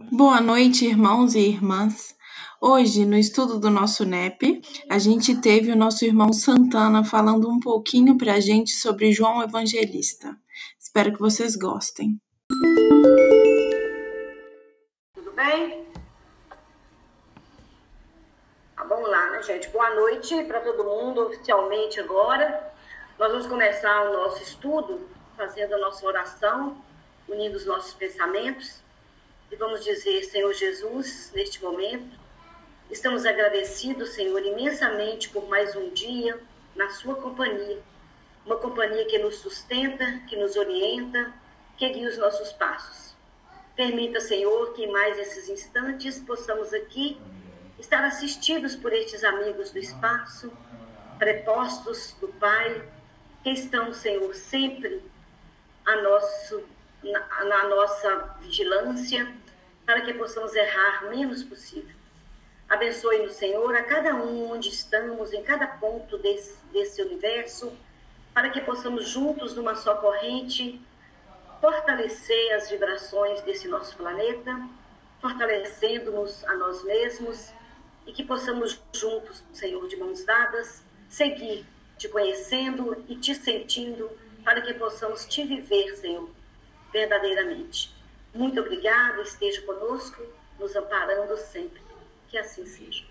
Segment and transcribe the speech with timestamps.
[0.00, 2.16] Boa noite, irmãos e irmãs.
[2.60, 7.58] Hoje, no estudo do nosso NEP, a gente teve o nosso irmão Santana falando um
[7.58, 10.36] pouquinho para a gente sobre João Evangelista.
[10.78, 12.16] Espero que vocês gostem.
[15.14, 15.84] Tudo bem?
[18.76, 19.68] Ah, vamos lá, né, gente?
[19.70, 22.72] Boa noite para todo mundo, oficialmente agora.
[23.18, 26.80] Nós vamos começar o nosso estudo fazendo a nossa oração,
[27.28, 28.86] unindo os nossos pensamentos.
[29.50, 32.18] E vamos dizer, Senhor Jesus, neste momento,
[32.90, 36.38] estamos agradecidos, Senhor, imensamente por mais um dia
[36.76, 37.80] na Sua companhia.
[38.44, 41.32] Uma companhia que nos sustenta, que nos orienta,
[41.78, 43.16] que guia os nossos passos.
[43.74, 47.18] Permita, Senhor, que em mais esses instantes possamos aqui
[47.78, 50.52] estar assistidos por estes amigos do espaço,
[51.18, 52.86] prepostos do Pai,
[53.42, 55.02] que estão, Senhor, sempre
[55.86, 56.64] a nosso
[57.02, 59.32] na, na nossa vigilância,
[59.84, 61.96] para que possamos errar menos possível.
[62.68, 67.72] Abençoe-nos, Senhor, a cada um onde estamos, em cada ponto desse, desse universo,
[68.34, 70.80] para que possamos juntos, numa só corrente,
[71.60, 74.68] fortalecer as vibrações desse nosso planeta,
[75.20, 77.50] fortalecendo-nos a nós mesmos
[78.06, 81.66] e que possamos juntos, Senhor, de mãos dadas, seguir
[81.98, 84.08] te conhecendo e te sentindo,
[84.44, 86.30] para que possamos te viver, Senhor,
[86.92, 87.94] verdadeiramente.
[88.34, 90.22] Muito obrigada, esteja conosco,
[90.58, 91.80] nos amparando sempre.
[92.28, 93.04] Que assim seja.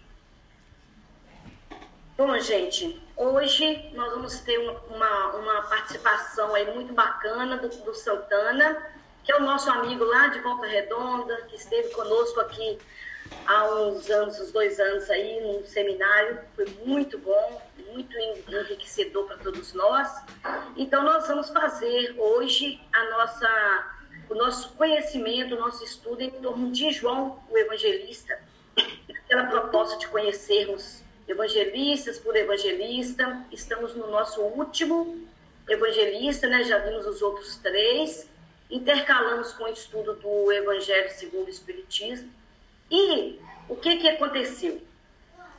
[2.18, 8.84] Bom, gente, hoje nós vamos ter uma, uma participação aí muito bacana do, do Santana,
[9.24, 12.80] que é o nosso amigo lá de Volta Redonda, que esteve conosco aqui
[13.46, 16.40] há uns anos, uns dois anos aí, num seminário.
[16.56, 17.62] Foi muito bom,
[17.98, 18.16] muito
[18.48, 20.22] enriquecedor para todos nós.
[20.76, 23.98] Então, nós vamos fazer hoje a nossa,
[24.30, 28.40] o nosso conhecimento, o nosso estudo em torno de João, o evangelista,
[29.24, 33.44] aquela proposta de conhecermos evangelistas por evangelista.
[33.52, 35.28] Estamos no nosso último
[35.68, 36.64] evangelista, né?
[36.64, 38.30] já vimos os outros três.
[38.70, 42.30] Intercalamos com o estudo do Evangelho segundo o Espiritismo.
[42.92, 44.82] E o que, que aconteceu?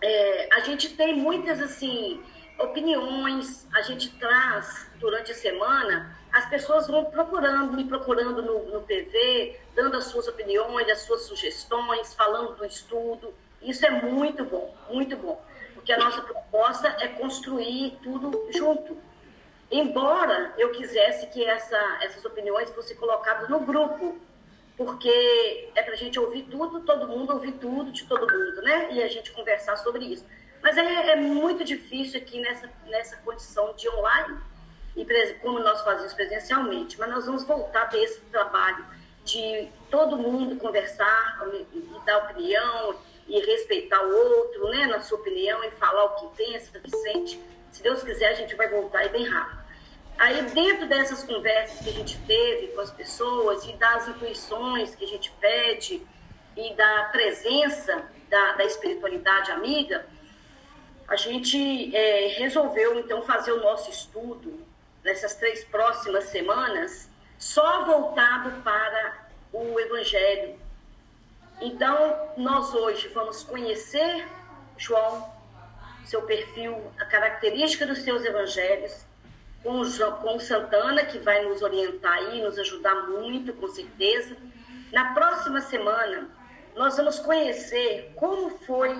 [0.00, 2.22] É, a gente tem muitas assim
[2.58, 8.82] opiniões, a gente traz durante a semana, as pessoas vão procurando, me procurando no, no
[8.82, 13.32] PV, dando as suas opiniões, as suas sugestões, falando do estudo.
[13.62, 15.40] Isso é muito bom, muito bom,
[15.74, 18.96] porque a nossa proposta é construir tudo junto.
[19.70, 24.18] Embora eu quisesse que essa, essas opiniões fossem colocadas no grupo,
[24.78, 28.92] porque é para a gente ouvir tudo, todo mundo ouvir tudo de todo mundo, né?
[28.92, 30.24] E a gente conversar sobre isso.
[30.62, 34.38] Mas é, é muito difícil aqui nessa, nessa condição de online,
[34.96, 35.04] e
[35.40, 36.96] como nós fazemos presencialmente.
[36.96, 38.84] Mas nós vamos voltar a ter esse trabalho
[39.24, 42.94] de todo mundo conversar e dar opinião
[43.26, 46.90] e respeitar o outro, né, na sua opinião, e falar o que pensa, o que
[46.90, 47.40] sente.
[47.72, 49.58] Se Deus quiser, a gente vai voltar e bem rápido.
[50.18, 55.04] Aí, dentro dessas conversas que a gente teve com as pessoas e das intuições que
[55.04, 56.02] a gente pede
[56.56, 60.06] e da presença da, da espiritualidade amiga,
[61.06, 64.66] a gente é, resolveu, então, fazer o nosso estudo
[65.04, 67.08] nessas três próximas semanas
[67.38, 70.58] só voltado para o Evangelho.
[71.60, 74.26] Então, nós hoje vamos conhecer
[74.76, 75.32] João,
[76.04, 79.04] seu perfil, a característica dos seus evangelhos,
[79.62, 84.36] com o, Santana, que vai nos orientar e nos ajudar muito, com certeza.
[84.92, 86.28] Na próxima semana,
[86.76, 88.94] nós vamos conhecer como, foi,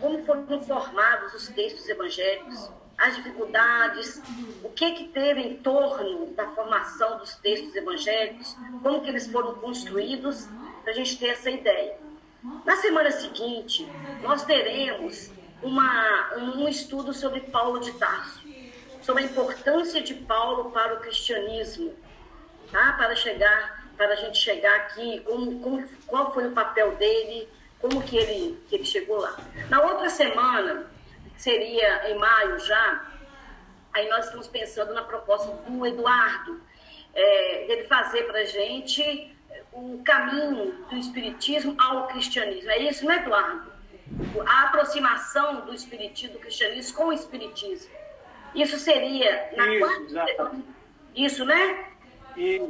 [0.00, 4.20] como foram formados os textos evangélicos, as dificuldades,
[4.64, 9.54] o que, que teve em torno da formação dos textos evangélicos, como que eles foram
[9.56, 10.48] construídos,
[10.82, 11.98] para a gente ter essa ideia.
[12.64, 13.86] Na semana seguinte,
[14.22, 15.30] nós teremos
[15.62, 18.47] uma, um estudo sobre Paulo de Tarso
[19.08, 21.94] sobre a importância de Paulo para o cristianismo,
[22.70, 22.92] tá?
[22.92, 27.48] Para chegar, para a gente chegar aqui, como, como, qual foi o papel dele,
[27.80, 29.34] como que ele, que ele chegou lá.
[29.70, 30.90] Na outra semana,
[31.38, 33.02] seria em maio já,
[33.94, 36.60] aí nós estamos pensando na proposta do Eduardo,
[37.14, 39.34] é, dele fazer para a gente
[39.72, 42.70] o caminho do espiritismo ao cristianismo.
[42.70, 43.72] É isso, não é, Eduardo?
[44.46, 47.97] A aproximação do espiritismo, do cristianismo com o espiritismo.
[48.54, 50.68] Isso seria na Isso, quarta exatamente.
[51.14, 51.86] Isso, né?
[52.36, 52.62] E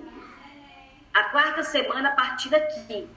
[1.15, 3.09] A quarta semana a partir daqui.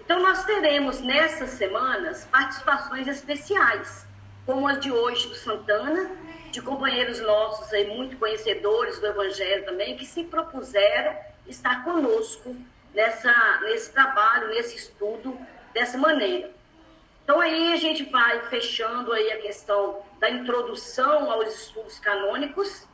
[0.00, 4.06] Então nós teremos nessas semanas participações especiais,
[4.44, 6.10] como as de hoje do Santana,
[6.50, 11.16] de companheiros nossos aí muito conhecedores do Evangelho também, que se propuseram
[11.46, 12.54] estar conosco
[12.94, 15.38] nessa, nesse trabalho, nesse estudo
[15.72, 16.50] dessa maneira.
[17.24, 22.86] Então aí a gente vai fechando aí a questão da introdução aos estudos canônicos,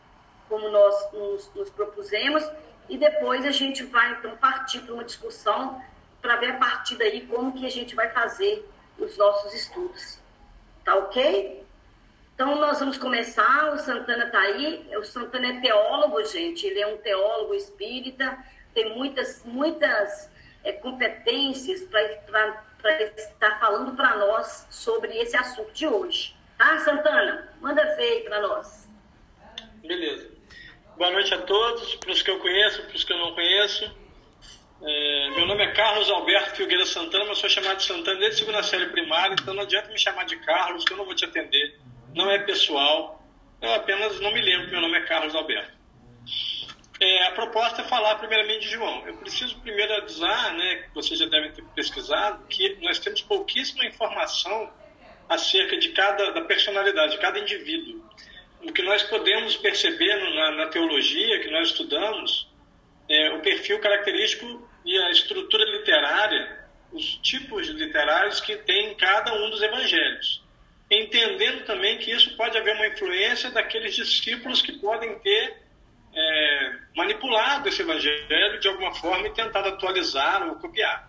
[0.49, 2.49] como nós nos, nos propusemos,
[2.89, 5.83] e depois a gente vai então partir para uma discussão
[6.23, 8.69] para ver a partir daí como que a gente vai fazer
[8.99, 10.19] os nossos estudos.
[10.85, 11.65] Tá ok?
[12.35, 16.87] Então nós vamos começar, o Santana está aí, o Santana é teólogo, gente, ele é
[16.87, 18.39] um teólogo espírita,
[18.73, 20.31] tem muitas, muitas
[20.63, 26.37] é, competências para estar falando para nós sobre esse assunto de hoje.
[26.59, 27.49] Tá, Santana?
[27.61, 28.89] Manda ver para nós.
[29.83, 30.31] Beleza.
[30.97, 33.91] Boa noite a todos, para os que eu conheço, para os que eu não conheço.
[34.83, 38.39] É, meu nome é Carlos Alberto Filgueira Santana, mas sou chamado de Santana desde a
[38.39, 41.25] segunda série primária, então não adianta me chamar de Carlos, que eu não vou te
[41.25, 41.79] atender.
[42.15, 43.23] Não é pessoal,
[43.61, 45.80] eu apenas não me lembro que meu nome é Carlos Alberto.
[47.01, 49.07] É, a proposta é falar primeiramente de João.
[49.07, 53.87] Eu preciso primeiro avisar, né, que vocês já devem ter pesquisado, que nós temos pouquíssima
[53.87, 54.71] informação
[55.27, 58.05] acerca de cada da personalidade de cada indivíduo.
[58.63, 62.47] O que nós podemos perceber na, na teologia que nós estudamos
[63.09, 69.33] é o perfil característico e a estrutura literária, os tipos literários que tem em cada
[69.33, 70.43] um dos evangelhos.
[70.91, 75.70] Entendendo também que isso pode haver uma influência daqueles discípulos que podem ter
[76.15, 81.09] é, manipulado esse evangelho de alguma forma e tentado atualizar ou copiar.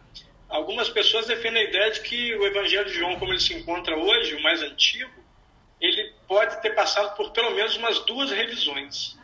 [0.50, 3.98] Algumas pessoas defendem a ideia de que o evangelho de João, como ele se encontra
[3.98, 5.12] hoje, o mais antigo,
[5.80, 9.18] ele pode ter passado por pelo menos umas duas revisões.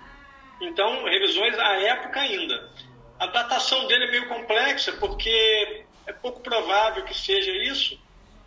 [0.62, 2.72] Então, revisões à época ainda.
[3.20, 8.00] A datação dele é meio complexa, porque é pouco provável que seja isso,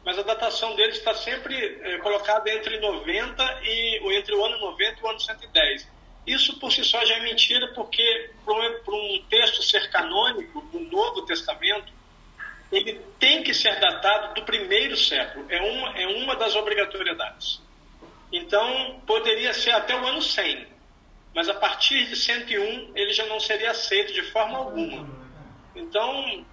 [0.05, 5.00] mas a datação dele está sempre é, colocada entre 90 e entre o ano 90
[5.00, 6.00] e o ano 110
[6.32, 11.23] isso por si só já é mentira, porque para um texto ser canônico do Novo
[11.23, 11.93] Testamento,
[12.71, 15.44] ele tem que ser datado do primeiro século.
[15.49, 17.61] É uma, é uma das obrigatoriedades.
[18.32, 20.67] Então, poderia ser até o ano 100,
[21.35, 25.09] mas a partir de 101 ele já não seria aceito de forma alguma.
[25.75, 26.44] Então,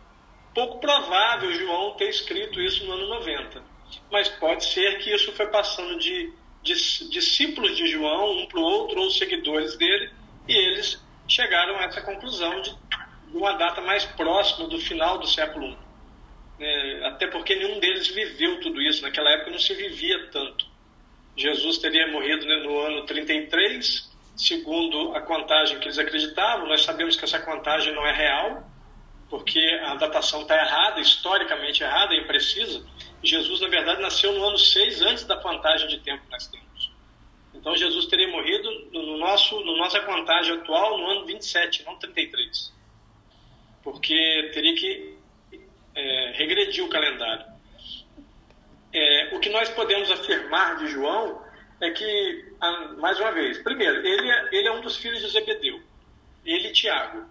[0.54, 3.64] pouco provável João ter escrito isso no ano 90.
[4.12, 6.34] Mas pode ser que isso foi passando de
[6.68, 10.12] discípulos de João, um para o outro, ou seguidores dele,
[10.48, 12.75] e eles chegaram a essa conclusão de
[13.34, 15.78] uma data mais próxima do final do século I.
[16.60, 19.04] É, até porque nenhum deles viveu tudo isso.
[19.04, 20.66] Naquela época não se vivia tanto.
[21.36, 26.68] Jesus teria morrido né, no ano 33, segundo a contagem que eles acreditavam.
[26.68, 28.68] Nós sabemos que essa contagem não é real,
[29.30, 32.84] porque a datação está errada, historicamente errada, imprecisa.
[33.28, 36.92] Jesus, na verdade, nasceu no ano 6 antes da contagem de tempo que nós temos.
[37.54, 42.74] Então, Jesus teria morrido no nosso, no nossa contagem atual no ano 27, não 33.
[43.84, 45.18] Porque teria que
[45.96, 47.46] é, regredir o calendário.
[48.94, 51.42] É, o que nós podemos afirmar de João
[51.82, 52.46] é que,
[52.98, 55.82] mais uma vez, primeiro, ele é, ele é um dos filhos de Zebedeu,
[56.46, 57.28] ele e Tiago.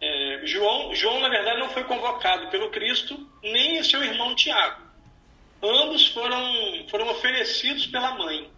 [0.00, 4.87] É, João, João, na verdade, não foi convocado pelo Cristo, nem seu irmão Tiago
[5.62, 8.50] ambos foram, foram oferecidos pela mãe.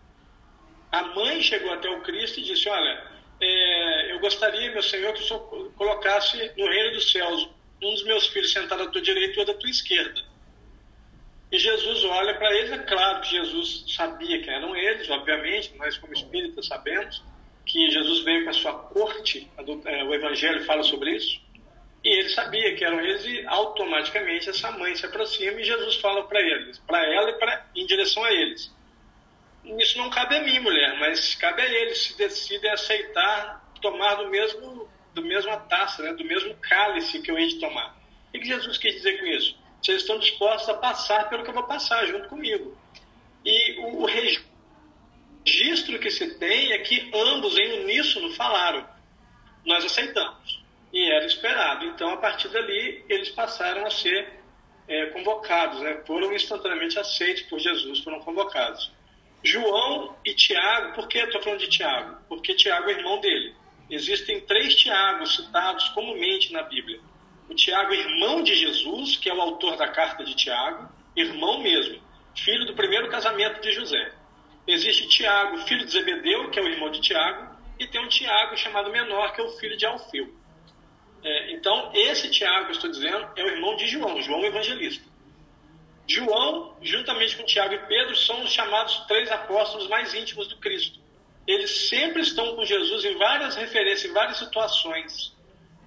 [0.92, 3.10] A mãe chegou até o Cristo e disse: Olha,
[3.40, 7.48] é, eu gostaria, meu Senhor, que o Senhor colocasse no reino dos céus
[7.82, 10.20] um dos meus filhos sentado à tua direita e outro à tua esquerda.
[11.50, 15.96] E Jesus olha para eles, é claro que Jesus sabia que eram eles, obviamente, nós
[15.98, 17.22] como espíritas sabemos
[17.66, 19.48] que Jesus veio com a sua corte,
[19.84, 21.40] é, o Evangelho fala sobre isso.
[22.02, 26.26] E ele sabia que eram eles e automaticamente essa mãe se aproxima e Jesus fala
[26.26, 28.74] para eles, para ela e pra, em direção a eles.
[29.78, 34.28] Isso não cabe a mim, mulher, mas cabe a eles se decidem aceitar tomar do
[34.28, 37.98] mesmo do mesma taça, né, do mesmo cálice que eu hei de tomar.
[38.28, 39.58] O que Jesus quis dizer com isso?
[39.82, 42.78] Vocês estão dispostos a passar pelo que eu vou passar junto comigo.
[43.44, 44.06] E o, o
[45.44, 48.88] registro que se tem é que ambos em uníssono falaram:
[49.64, 50.59] nós aceitamos
[50.92, 51.84] e era esperado.
[51.86, 54.40] Então, a partir dali, eles passaram a ser
[54.88, 56.02] é, convocados, né?
[56.06, 58.90] foram instantaneamente aceitos por Jesus, foram convocados.
[59.42, 62.18] João e Tiago, por que eu estou falando de Tiago?
[62.28, 63.54] Porque Tiago é irmão dele.
[63.88, 67.00] Existem três Tiagos citados comumente na Bíblia.
[67.48, 72.00] O Tiago, irmão de Jesus, que é o autor da carta de Tiago, irmão mesmo,
[72.36, 74.12] filho do primeiro casamento de José.
[74.66, 78.56] Existe Tiago, filho de Zebedeu, que é o irmão de Tiago, e tem um Tiago
[78.56, 80.32] chamado menor, que é o filho de Alfeu.
[81.22, 85.04] É, então, esse Tiago que eu estou dizendo é o irmão de João, João Evangelista.
[86.06, 90.98] João, juntamente com Tiago e Pedro, são os chamados três apóstolos mais íntimos do Cristo.
[91.46, 95.32] Eles sempre estão com Jesus em várias referências, em várias situações.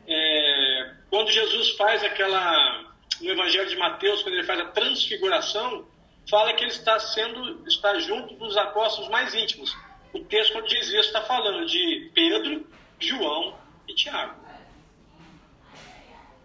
[0.07, 2.85] É, quando Jesus faz aquela,
[3.21, 5.87] no Evangelho de Mateus, quando ele faz a transfiguração,
[6.29, 9.75] fala que ele está sendo está junto dos apóstolos mais íntimos.
[10.13, 12.65] O texto quando diz isso está falando de Pedro,
[12.99, 14.42] João e Tiago.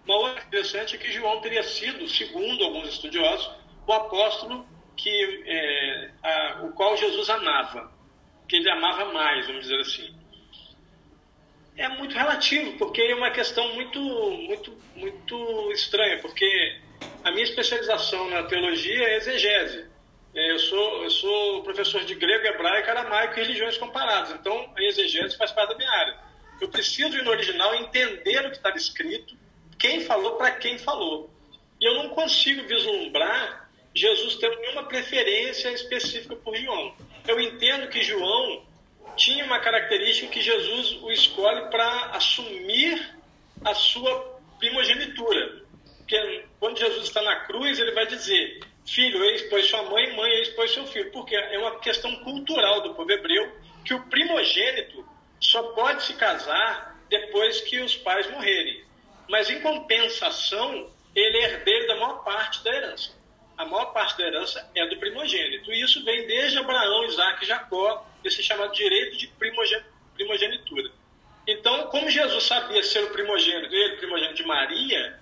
[0.08, 3.50] Uma outra interessante é que João teria sido, segundo alguns estudiosos,
[3.86, 7.92] o apóstolo que é, a, o qual Jesus amava,
[8.48, 10.16] que ele amava mais, vamos dizer assim.
[11.76, 16.80] É muito relativo, porque é uma questão muito, muito, muito estranha, porque
[17.22, 19.90] a minha especialização na teologia é exegese.
[20.34, 24.32] É, eu sou, eu sou professor de grego, hebraico, aramaico e religiões comparadas.
[24.32, 26.18] Então, a exegese faz parte da minha área.
[26.62, 29.36] Eu preciso ir no original entender o que estava escrito,
[29.78, 31.30] quem falou para quem falou.
[31.80, 36.94] E eu não consigo vislumbrar Jesus tendo nenhuma preferência específica por João.
[37.26, 38.64] Eu entendo que João
[39.16, 43.16] tinha uma característica que Jesus o escolhe para assumir
[43.64, 45.62] a sua primogenitura.
[45.98, 50.30] Porque quando Jesus está na cruz, ele vai dizer: Filho, eis pois sua mãe, mãe,
[50.32, 51.10] eis pois seu filho.
[51.10, 53.52] Porque é uma questão cultural do povo hebreu
[53.84, 55.04] que o primogênito
[55.40, 58.87] só pode se casar depois que os pais morrerem.
[59.28, 63.16] Mas em compensação, ele é herdeiro da maior parte da herança.
[63.56, 65.72] A maior parte da herança é do primogênito.
[65.72, 69.26] E isso vem desde Abraão, Isaac e Jacó, esse chamado direito de
[70.16, 70.90] primogenitura.
[71.46, 75.18] Então, como Jesus sabia ser o primogênito, ele primogênito de Maria,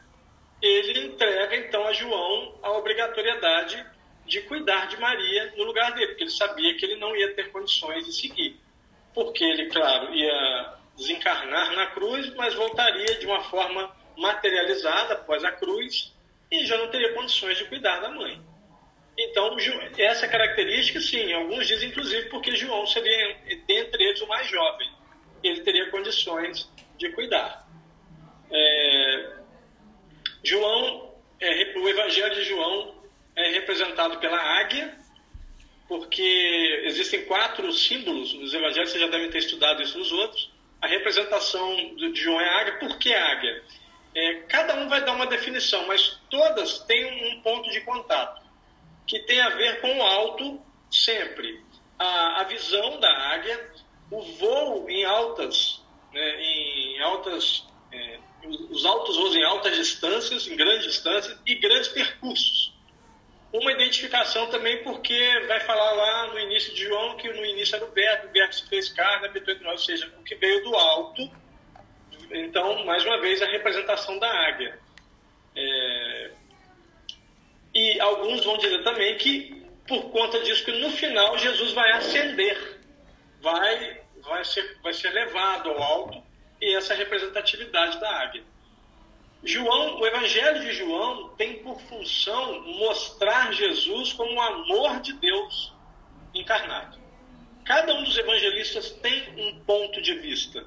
[0.60, 3.84] ele entrega então a João a obrigatoriedade
[4.26, 7.50] de cuidar de Maria no lugar dele, porque ele sabia que ele não ia ter
[7.52, 8.60] condições de seguir.
[9.14, 15.52] Porque ele, claro, ia desencarnar na cruz, mas voltaria de uma forma materializada após a
[15.52, 16.12] cruz
[16.50, 18.40] e já não teria condições de cuidar da mãe.
[19.18, 19.56] Então,
[19.96, 24.90] essa característica, sim, alguns dizem inclusive porque João seria, dentre eles, o mais jovem.
[25.42, 27.66] Ele teria condições de cuidar.
[28.50, 29.36] É,
[30.44, 32.94] João, é, o Evangelho de João
[33.34, 34.94] é representado pela águia,
[35.88, 40.50] porque existem quatro símbolos nos Evangelhos, vocês já devem ter estudado isso nos outros.
[40.80, 42.78] A representação de João é águia.
[42.78, 43.62] Por que águia?
[44.16, 48.40] É, cada um vai dar uma definição, mas todas têm um ponto de contato,
[49.06, 50.58] que tem a ver com o alto
[50.90, 51.62] sempre.
[51.98, 53.70] A, a visão da águia,
[54.10, 55.82] o voo em altas,
[56.14, 58.18] né, em altas é,
[58.70, 62.74] os altos voos em altas distâncias, em grandes distâncias e grandes percursos.
[63.52, 67.84] Uma identificação também porque vai falar lá no início de João que no início era
[67.84, 70.64] o verbo, o verbo se fez carne, habitou entre nós, ou seja, o que veio
[70.64, 71.30] do alto
[72.30, 74.78] então, mais uma vez, a representação da águia.
[75.54, 76.30] É...
[77.74, 82.80] E alguns vão dizer também que, por conta disso, que no final Jesus vai ascender,
[83.40, 86.22] vai, vai, ser, vai ser levado ao alto,
[86.60, 88.42] e essa representatividade da águia.
[89.44, 95.72] João, o Evangelho de João tem por função mostrar Jesus como o amor de Deus
[96.34, 96.98] encarnado.
[97.64, 100.66] Cada um dos evangelistas tem um ponto de vista.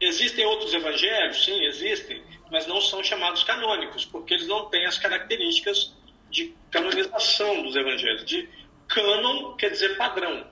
[0.00, 1.44] Existem outros evangelhos?
[1.44, 5.94] Sim, existem, mas não são chamados canônicos, porque eles não têm as características
[6.30, 8.24] de canonização dos evangelhos.
[8.24, 8.48] De
[8.88, 10.46] cânon quer dizer padrão.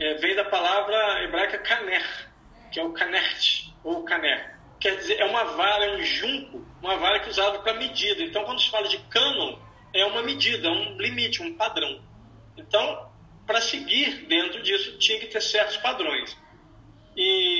[0.00, 2.30] É, vem da palavra hebraica kaner,
[2.72, 4.58] que é o kanert, ou kaner.
[4.80, 8.22] Quer dizer, é uma vara, é um junco, uma vara que é usada para medida.
[8.22, 9.58] Então, quando se fala de cânon,
[9.92, 12.00] é uma medida, um limite, um padrão.
[12.56, 13.10] Então,
[13.46, 16.36] para seguir dentro disso, tinha que ter certos padrões.
[17.16, 17.57] E,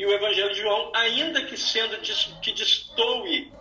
[0.00, 1.98] e o Evangelho de João, ainda que sendo
[2.40, 3.52] que destoe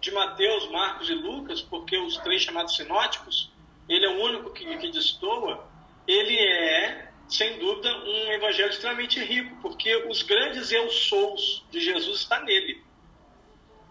[0.00, 3.50] de Mateus, Marcos e Lucas, porque os três chamados sinóticos,
[3.88, 5.68] ele é o único que, que destoa,
[6.06, 12.20] ele é, sem dúvida, um evangelho extremamente rico, porque os grandes eu sous de Jesus
[12.20, 12.80] está nele.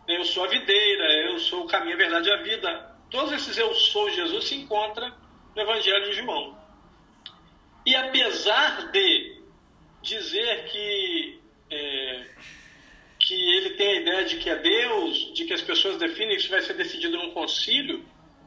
[0.07, 2.95] Eu sou a videira, eu sou o caminho, a verdade e a vida.
[3.11, 5.13] Todos esses eu sou de Jesus se encontram
[5.53, 6.57] no evangelho de João.
[7.85, 9.41] E apesar de
[10.01, 11.36] dizer que,
[11.69, 12.25] é,
[13.19, 16.49] que ele tem a ideia de que é Deus, de que as pessoas definem isso
[16.49, 18.05] vai ser decidido num concílio,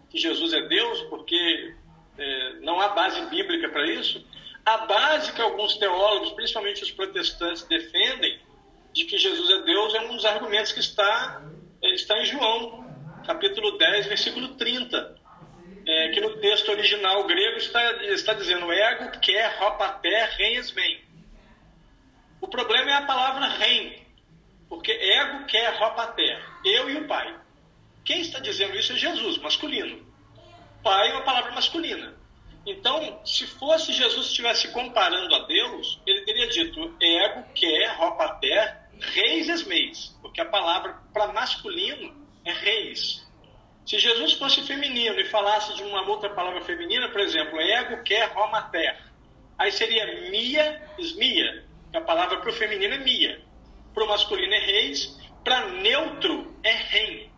[0.09, 1.75] que Jesus é Deus, porque
[2.19, 4.25] é, não há base bíblica para isso.
[4.65, 8.39] A base que alguns teólogos, principalmente os protestantes, defendem
[8.93, 11.43] de que Jesus é Deus é um dos argumentos que está,
[11.83, 12.87] é, está em João,
[13.27, 15.21] capítulo 10, versículo 30.
[15.87, 21.00] É, que no texto original grego está, está dizendo ego, quer, ropater, reis, vem.
[22.40, 24.06] O problema é a palavra rei,
[24.68, 27.38] porque ego quer ropater, eu e o pai.
[28.04, 30.06] Quem está dizendo isso é Jesus, masculino.
[30.82, 32.18] Pai é uma palavra masculina.
[32.66, 39.49] Então, se fosse Jesus estivesse comparando a Deus, ele teria dito ego, quer, ropater, reis
[39.49, 43.26] esmeis, porque a palavra para masculino é reis.
[43.87, 48.28] Se Jesus fosse feminino e falasse de uma outra palavra feminina, por exemplo, ego, quer,
[48.28, 49.02] romater,
[49.59, 51.64] aí seria mia, esmia.
[51.94, 53.40] A palavra para o feminino é mia.
[53.92, 55.18] Para o masculino é reis.
[55.44, 57.30] Para neutro é rei.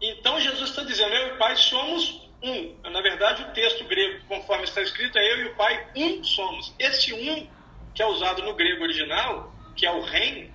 [0.00, 2.90] Então Jesus está dizendo, eu e o Pai somos um.
[2.90, 6.74] Na verdade, o texto grego, conforme está escrito, é eu e o Pai um somos.
[6.78, 7.48] Esse um,
[7.94, 10.50] que é usado no grego original, que é o rei,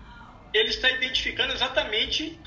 [0.54, 2.40] ele está identificando exatamente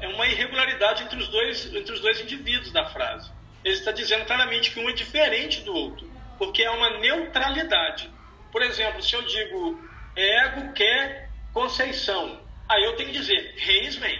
[0.00, 3.30] é uma irregularidade entre os dois, entre os dois indivíduos da frase.
[3.64, 8.10] Ele está dizendo claramente que um é diferente do outro, porque é uma neutralidade.
[8.54, 9.84] Por exemplo, se eu digo
[10.14, 14.16] ego quer Conceição, aí eu tenho que dizer Reisman,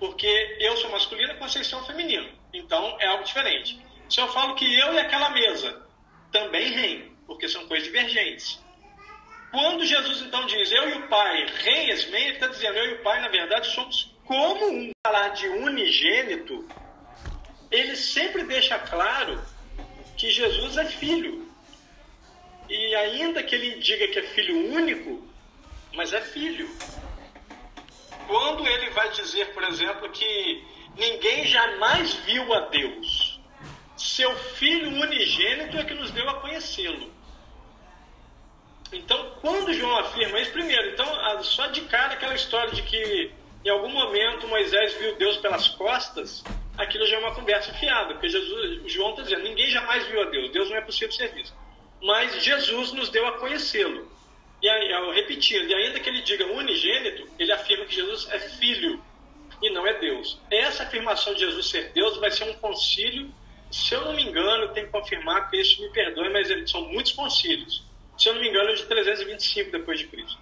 [0.00, 2.28] porque eu sou masculino e Conceição é feminino.
[2.52, 3.80] Então é algo diferente.
[4.10, 5.86] Se eu falo que eu e aquela mesa,
[6.32, 8.60] também rei, porque são coisas divergentes.
[9.52, 13.02] Quando Jesus então diz eu e o Pai, Reisman, ele está dizendo eu e o
[13.04, 14.90] Pai, na verdade, somos como um.
[15.06, 16.68] Falar de unigênito,
[17.70, 19.40] ele sempre deixa claro
[20.16, 21.45] que Jesus é filho.
[22.68, 25.26] E ainda que ele diga que é filho único,
[25.94, 26.68] mas é filho.
[28.26, 30.64] Quando ele vai dizer, por exemplo, que
[30.96, 33.40] ninguém jamais viu a Deus,
[33.96, 37.14] seu filho unigênito é que nos deu a conhecê-lo.
[38.92, 41.06] Então, quando João afirma isso, primeiro, então,
[41.42, 43.32] só de cara aquela história de que
[43.64, 46.44] em algum momento Moisés viu Deus pelas costas,
[46.78, 50.26] aquilo já é uma conversa fiada, porque Jesus, João está dizendo, ninguém jamais viu a
[50.26, 51.56] Deus, Deus não é possível ser visto.
[52.02, 54.10] Mas Jesus nos deu a conhecê-lo.
[54.62, 59.02] E aí, repetir, e ainda que ele diga unigênito, ele afirma que Jesus é filho
[59.62, 60.38] e não é Deus.
[60.50, 63.32] Essa afirmação de Jesus ser Deus vai ser um concílio,
[63.70, 67.12] se eu não me engano, tenho que confirmar que isso me perdoe, mas são muitos
[67.12, 67.84] concílios.
[68.16, 70.38] Se eu não me engano, é de 325 depois de Cristo,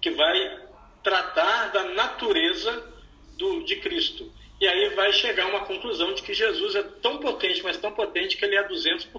[0.00, 0.60] que vai
[1.02, 2.92] tratar da natureza
[3.36, 4.32] do, de Cristo.
[4.60, 7.92] E aí vai chegar a uma conclusão de que Jesus é tão potente, mas tão
[7.92, 9.10] potente que ele é 200%.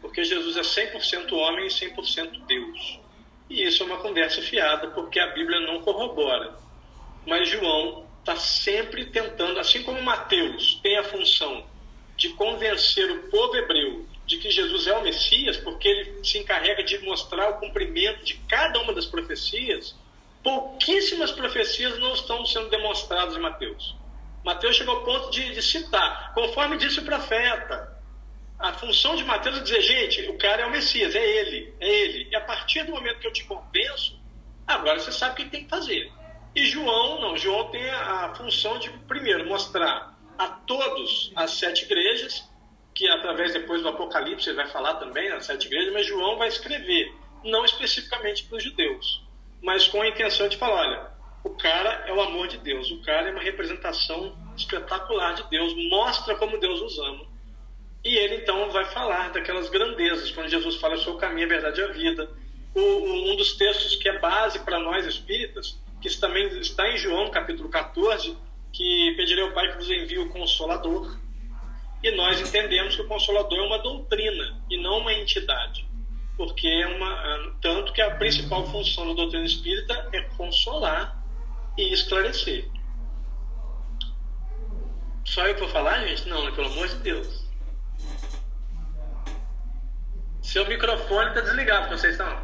[0.00, 3.00] Porque Jesus é 100% homem e 100% Deus.
[3.48, 6.54] E isso é uma conversa fiada, porque a Bíblia não corrobora.
[7.26, 11.64] Mas João está sempre tentando, assim como Mateus tem a função
[12.16, 16.82] de convencer o povo hebreu de que Jesus é o Messias, porque ele se encarrega
[16.82, 19.94] de mostrar o cumprimento de cada uma das profecias,
[20.42, 23.94] pouquíssimas profecias não estão sendo demonstradas em Mateus.
[24.44, 27.95] Mateus chegou ao ponto de, de citar, conforme disse o profeta,
[28.58, 31.88] a função de Mateus é dizer, gente, o cara é o Messias, é ele, é
[31.88, 32.28] ele.
[32.30, 34.18] E a partir do momento que eu te convenço,
[34.66, 36.10] agora você sabe o que tem que fazer.
[36.54, 42.48] E João, não, João tem a função de, primeiro, mostrar a todos as sete igrejas,
[42.94, 46.48] que através depois do Apocalipse ele vai falar também as sete igrejas, mas João vai
[46.48, 47.14] escrever,
[47.44, 49.22] não especificamente para os judeus,
[49.62, 51.10] mas com a intenção de falar, olha,
[51.44, 55.74] o cara é o amor de Deus, o cara é uma representação espetacular de Deus,
[55.90, 57.35] mostra como Deus os ama
[58.06, 61.48] e ele então vai falar daquelas grandezas, quando Jesus fala: Eu sou o caminho, a
[61.48, 62.30] verdade e a vida.
[62.72, 67.28] O, um dos textos que é base para nós espíritas, que também está em João
[67.30, 68.36] capítulo 14,
[68.72, 71.18] que pedirei ao Pai que vos envie o Consolador.
[72.00, 75.84] E nós entendemos que o Consolador é uma doutrina e não uma entidade.
[76.36, 77.56] Porque é uma.
[77.60, 81.20] Tanto que a principal função da doutrina espírita é consolar
[81.76, 82.68] e esclarecer.
[85.24, 86.28] Só eu vou falar, gente?
[86.28, 86.52] Não, né?
[86.52, 87.45] pelo amor de Deus.
[90.46, 92.38] Seu microfone está desligado, vocês estão.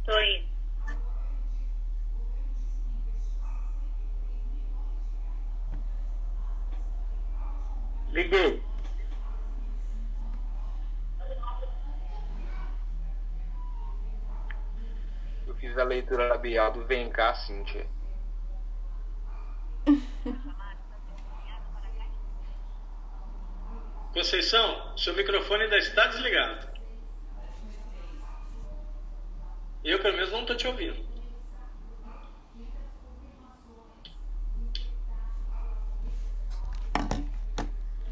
[0.00, 0.48] Estou aí.
[8.08, 8.62] Liguei.
[15.46, 17.86] Eu fiz a leitura labial do Vem cá, Cíntia.
[24.12, 26.68] Conceição, seu microfone ainda está desligado.
[29.84, 31.10] Eu, pelo menos, não estou te ouvindo.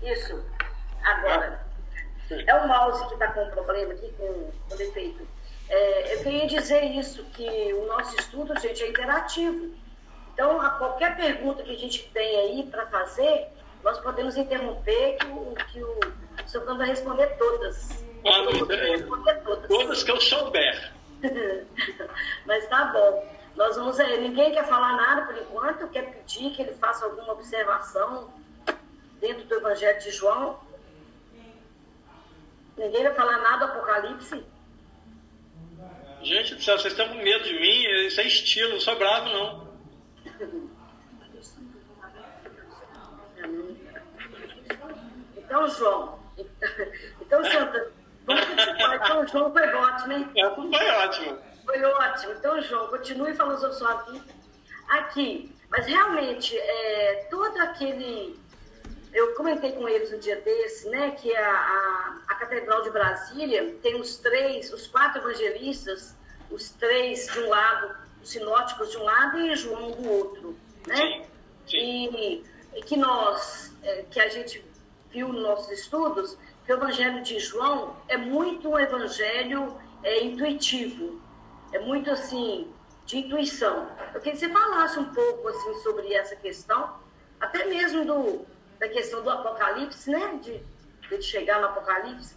[0.02, 0.44] Isso.
[1.02, 1.66] Agora.
[2.30, 5.26] É o mouse que está com problema aqui, com, com defeito.
[5.68, 9.74] É, eu queria dizer isso, que o nosso estudo, gente, é interativo.
[10.32, 13.48] Então, a qualquer pergunta que a gente tem aí para fazer,
[13.82, 16.00] nós podemos interromper que o, que o,
[16.46, 18.04] senhor vai responder todas.
[18.24, 18.42] Ah,
[18.90, 19.68] responder todas.
[19.68, 20.92] Todas que eu souber.
[22.46, 23.38] Mas tá bom.
[23.56, 24.20] Nós vamos aí.
[24.20, 25.88] Ninguém quer falar nada por enquanto?
[25.88, 28.32] Quer pedir que ele faça alguma observação
[29.20, 30.60] dentro do Evangelho de João?
[32.76, 34.44] Ninguém vai falar nada do Apocalipse?
[36.22, 38.06] Gente do céu, vocês estão com medo de mim?
[38.06, 39.67] Isso é estilo, não sou bravo, não.
[45.48, 46.18] Então, João.
[47.22, 47.90] Então, Santa,
[48.26, 48.96] vamos continuar.
[48.96, 50.30] Então, João foi ótimo, hein?
[50.36, 51.38] É, foi ótimo.
[51.64, 52.32] Foi ótimo.
[52.34, 54.26] Então, João, continue falando sobre sua vida
[54.90, 55.50] aqui.
[55.70, 58.38] Mas realmente, é, todo aquele.
[59.14, 61.12] Eu comentei com eles um dia desse, né?
[61.12, 66.14] Que a, a, a Catedral de Brasília tem os três, os quatro evangelistas,
[66.50, 70.96] os três de um lado, os sinóticos de um lado e João do outro, né?
[70.96, 71.24] Sim,
[71.66, 72.10] sim.
[72.14, 72.44] E,
[72.78, 74.67] e que nós, é, que a gente
[75.10, 81.20] viu nos nossos estudos, que o Evangelho de João é muito um evangelho é, intuitivo,
[81.72, 82.72] é muito assim,
[83.06, 83.88] de intuição.
[84.14, 86.94] Eu queria que você falasse um pouco assim, sobre essa questão,
[87.40, 88.46] até mesmo do,
[88.78, 90.38] da questão do Apocalipse, né?
[90.42, 90.60] De,
[91.08, 92.36] de chegar no Apocalipse.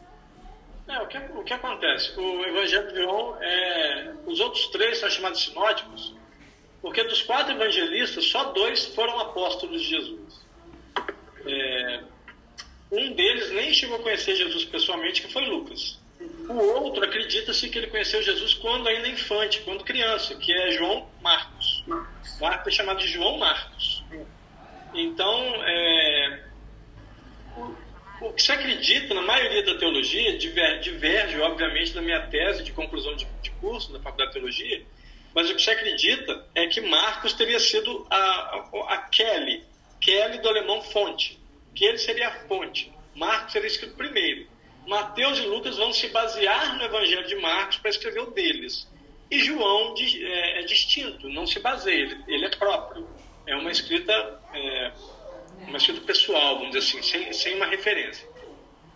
[0.88, 2.18] É, o, que, o que acontece?
[2.20, 6.16] O Evangelho de João, é, os outros três são chamados sinóticos,
[6.82, 10.42] porque dos quatro evangelistas, só dois foram apóstolos de Jesus.
[11.46, 12.04] É,
[12.92, 16.00] um deles nem chegou a conhecer Jesus pessoalmente, que foi Lucas.
[16.50, 21.08] O outro acredita-se que ele conheceu Jesus quando ainda infante, quando criança, que é João
[21.22, 21.84] Marcos.
[22.40, 24.04] Marcos é chamado de João Marcos.
[24.94, 26.44] Então, é,
[28.22, 33.16] o, que se acredita na maioria da teologia diverge, obviamente, da minha tese de conclusão
[33.16, 34.84] de, de curso da Faculdade de Teologia,
[35.34, 39.64] mas o que se acredita é que Marcos teria sido a, a, a Kelly,
[40.02, 41.41] Kelly do alemão fonte,
[41.74, 42.92] que ele seria a fonte.
[43.16, 44.48] Marcos seria escrito primeiro.
[44.88, 48.88] Mateus e Lucas vão se basear no Evangelho de Marcos para escrever o deles.
[49.30, 53.08] E João é, é distinto, não se baseia, ele, ele, é próprio.
[53.48, 54.12] É uma escrita,
[54.54, 54.92] é,
[55.68, 58.28] uma escrita pessoal, vamos dizer assim, sem, sem uma referência.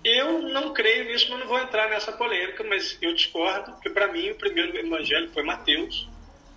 [0.03, 4.11] Eu não creio nisso, mas não vou entrar nessa polêmica, mas eu discordo, porque para
[4.11, 6.07] mim o primeiro evangelho foi Mateus.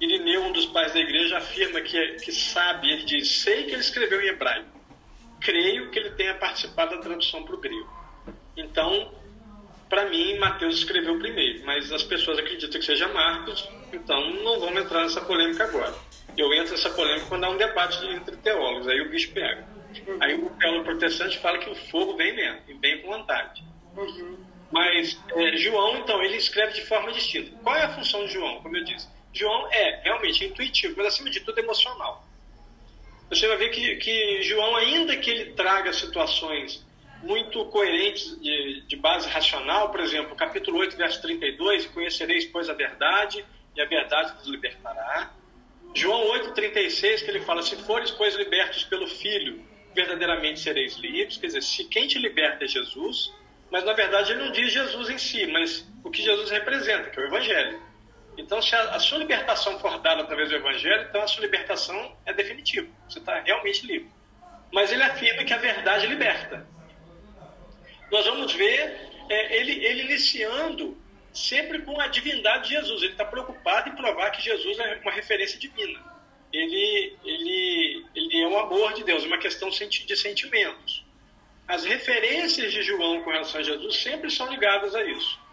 [0.01, 3.81] Irineu, um dos pais da igreja, afirma que, que sabe, ele diz, sei que ele
[3.81, 4.78] escreveu em hebraico
[5.49, 7.89] creio que ele tenha participado da tradução para o grego.
[8.55, 9.11] Então,
[9.89, 14.83] para mim, Mateus escreveu primeiro, mas as pessoas acreditam que seja Marcos, então não vamos
[14.83, 15.95] entrar nessa polêmica agora.
[16.37, 19.67] Eu entro nessa polêmica quando há um debate entre teólogos, aí o bicho pega.
[20.21, 23.65] Aí o teólogo protestante fala que o fogo vem mesmo, e vem com vontade.
[24.71, 27.57] Mas é, João, então, ele escreve de forma distinta.
[27.63, 28.61] Qual é a função de João?
[28.61, 32.28] Como eu disse, João é realmente intuitivo, mas acima de tudo emocional
[33.29, 36.87] você vai ver que, que João, ainda que ele traga situações
[37.23, 42.75] muito coerentes de, de, base racional, por exemplo, capítulo 8, verso 32, conhecereis, pois, a
[42.75, 43.45] verdade,
[43.77, 45.33] e a verdade vos libertará.
[45.95, 49.65] João 8, 36, que ele fala, se fores, pois, libertos pelo Filho,
[49.95, 53.33] verdadeiramente sereis livres, quer dizer, se quem te liberta é Jesus,
[53.71, 57.19] mas na verdade ele não diz Jesus em si, mas o que Jesus representa, que
[57.19, 57.83] é o Evangelho.
[58.39, 62.17] Então, se a, a, sua libertação for dada através do Evangelho, então a sua libertação
[62.25, 62.89] é definitiva.
[63.09, 64.09] Você está realmente livre.
[64.73, 66.65] Mas ele afirma que a verdade liberta.
[68.13, 70.97] Nós vamos ver é, ele, ele iniciando
[71.33, 73.03] sempre com a divindade de Jesus.
[73.03, 76.01] Ele está preocupado em provar que Jesus é uma referência divina.
[76.53, 81.05] Ele, ele, ele é o amor de Deus, uma questão de sentimentos.
[81.67, 85.48] As referências de João com relação a Jesus sempre são ligadas a isso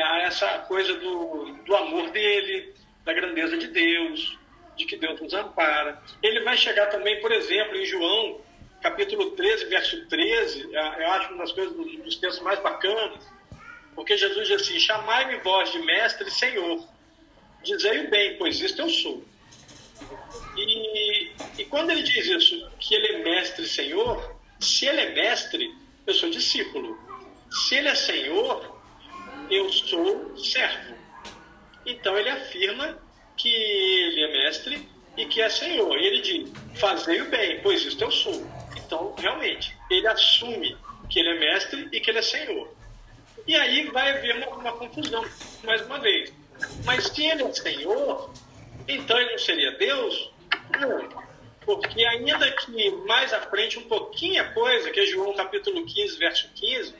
[0.00, 2.74] a essa coisa do, do amor dele,
[3.04, 4.38] da grandeza de Deus,
[4.76, 6.02] de que Deus nos ampara.
[6.22, 8.40] Ele vai chegar também, por exemplo, em João,
[8.80, 13.24] capítulo 13, verso 13, é, eu acho uma das coisas dos textos mais bacanas,
[13.94, 16.86] porque Jesus diz assim: Chamai-me vós de mestre e senhor,
[17.62, 19.24] dizei o bem, pois isto eu sou.
[20.56, 25.10] E, e quando ele diz isso, que ele é mestre e senhor, se ele é
[25.10, 25.72] mestre,
[26.06, 26.98] eu sou discípulo.
[27.50, 28.81] Se ele é senhor,
[29.50, 30.94] eu sou servo.
[31.84, 32.98] Então ele afirma
[33.36, 35.98] que ele é mestre e que é senhor.
[35.98, 38.46] E ele diz: Fazei o bem, pois isto eu sou.
[38.76, 40.76] Então, realmente, ele assume
[41.08, 42.72] que ele é mestre e que ele é senhor.
[43.46, 45.24] E aí vai haver uma, uma confusão,
[45.64, 46.32] mais uma vez.
[46.84, 48.32] Mas se ele é senhor,
[48.86, 50.30] então ele não seria Deus?
[50.80, 51.22] Não.
[51.64, 56.18] Porque ainda que mais à frente, um pouquinho a coisa, que é João capítulo 15,
[56.18, 56.94] verso 15,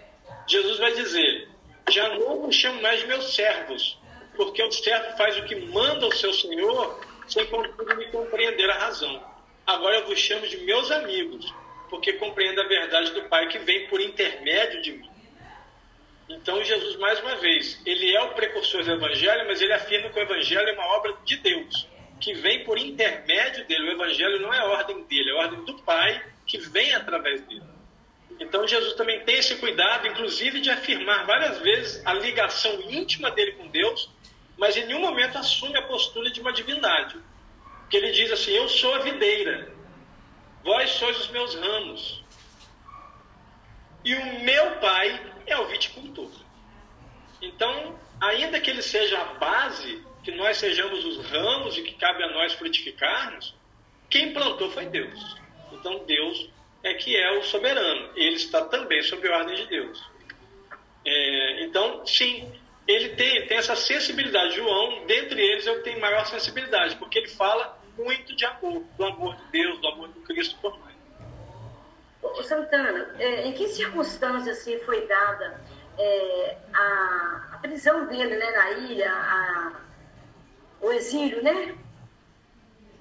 [0.47, 1.49] Jesus vai dizer:
[1.91, 3.99] já não me chamo mais de meus servos,
[4.37, 8.79] porque o servo faz o que manda o seu senhor, sem contudo me compreender a
[8.79, 9.23] razão.
[9.67, 11.53] Agora eu vos chamo de meus amigos,
[11.89, 15.11] porque compreendo a verdade do Pai que vem por intermédio de mim.
[16.29, 20.19] Então, Jesus, mais uma vez, ele é o precursor do Evangelho, mas ele afirma que
[20.19, 21.87] o Evangelho é uma obra de Deus,
[22.21, 23.91] que vem por intermédio dele.
[23.91, 27.72] O Evangelho não é ordem dele, é ordem do Pai que vem através dele.
[28.41, 33.53] Então Jesus também tem esse cuidado, inclusive, de afirmar várias vezes a ligação íntima dele
[33.53, 34.11] com Deus,
[34.57, 37.17] mas em nenhum momento assume a postura de uma divindade.
[37.81, 39.73] Porque ele diz assim: Eu sou a videira,
[40.65, 42.25] vós sois os meus ramos,
[44.05, 46.31] e o meu pai é o viticultor.
[47.41, 52.23] Então, ainda que ele seja a base, que nós sejamos os ramos e que cabe
[52.23, 53.55] a nós frutificarmos,
[54.09, 55.37] quem plantou foi Deus.
[55.73, 56.49] Então, Deus
[56.83, 58.11] é que é o soberano.
[58.17, 60.11] Ele está também sob a ordem de Deus.
[61.05, 62.53] É, então, sim,
[62.87, 64.57] ele tem, tem essa sensibilidade.
[64.57, 68.83] João, dentre eles, é o que tem maior sensibilidade, porque ele fala muito de amor,
[68.97, 70.93] do amor de Deus, do amor de Cristo por nós.
[72.23, 75.61] Ô, Santana, é, em que circunstâncias assim, foi dada
[75.99, 79.73] é, a, a, prisão dele né, na ilha, a,
[80.81, 81.77] o exílio, né?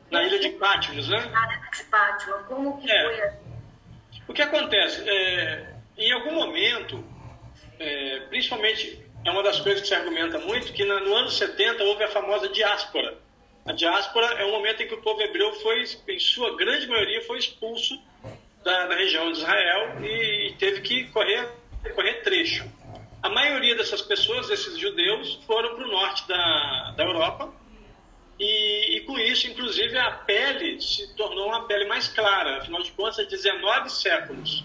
[0.09, 1.19] Na ilha de Patmos, né?
[1.19, 3.03] Na ilha de Patmos, como que é.
[3.03, 3.40] foi?
[4.31, 5.03] O que acontece?
[5.09, 7.03] É, em algum momento,
[7.77, 12.05] é, principalmente, é uma das coisas que se argumenta muito, que no ano 70 houve
[12.05, 13.17] a famosa diáspora.
[13.65, 17.21] A diáspora é o momento em que o povo hebreu foi, em sua grande maioria,
[17.23, 18.01] foi expulso
[18.63, 21.49] da, da região de Israel e, e teve que correr,
[21.93, 22.63] correr trecho.
[23.21, 27.53] A maioria dessas pessoas, desses judeus, foram para o norte da, da Europa
[28.43, 32.57] e, e, com isso, inclusive, a pele se tornou uma pele mais clara.
[32.57, 34.63] Afinal de contas, 19 séculos,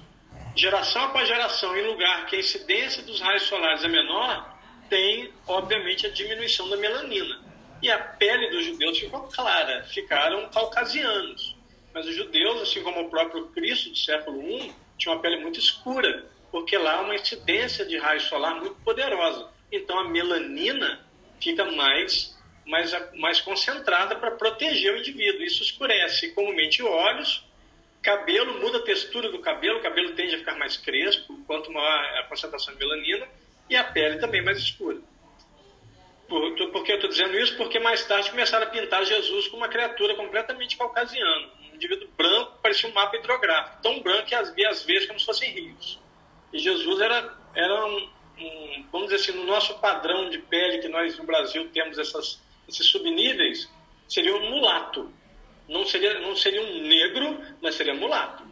[0.54, 4.58] geração após geração, em lugar que a incidência dos raios solares é menor,
[4.88, 7.44] tem, obviamente, a diminuição da melanina.
[7.82, 11.54] E a pele dos judeus ficou clara, ficaram caucasianos.
[11.92, 15.58] Mas os judeus, assim como o próprio Cristo do século I, tinham uma pele muito
[15.58, 19.50] escura, porque lá há uma incidência de raio solar muito poderosa.
[19.70, 21.04] Então a melanina
[21.38, 22.35] fica mais
[22.66, 25.42] mais, mais concentrada para proteger o indivíduo.
[25.42, 27.44] Isso escurece comumente olhos,
[28.02, 32.18] cabelo, muda a textura do cabelo, o cabelo tende a ficar mais crespo, quanto maior
[32.18, 33.26] a concentração de melanina,
[33.70, 34.98] e a pele também mais escura.
[36.28, 37.56] Por, por que eu estou dizendo isso?
[37.56, 41.48] Porque mais tarde começaram a pintar Jesus como uma criatura completamente caucasiana.
[41.70, 45.26] Um indivíduo branco, parecia um mapa hidrográfico, tão branco que as às vezes como se
[45.26, 46.00] fossem rios.
[46.52, 50.88] E Jesus era, era um, um, vamos dizer assim, no nosso padrão de pele que
[50.88, 53.68] nós no Brasil temos essas esses subníveis,
[54.08, 55.12] seria um mulato.
[55.68, 58.44] Não seria, não seria um negro, mas seria mulato.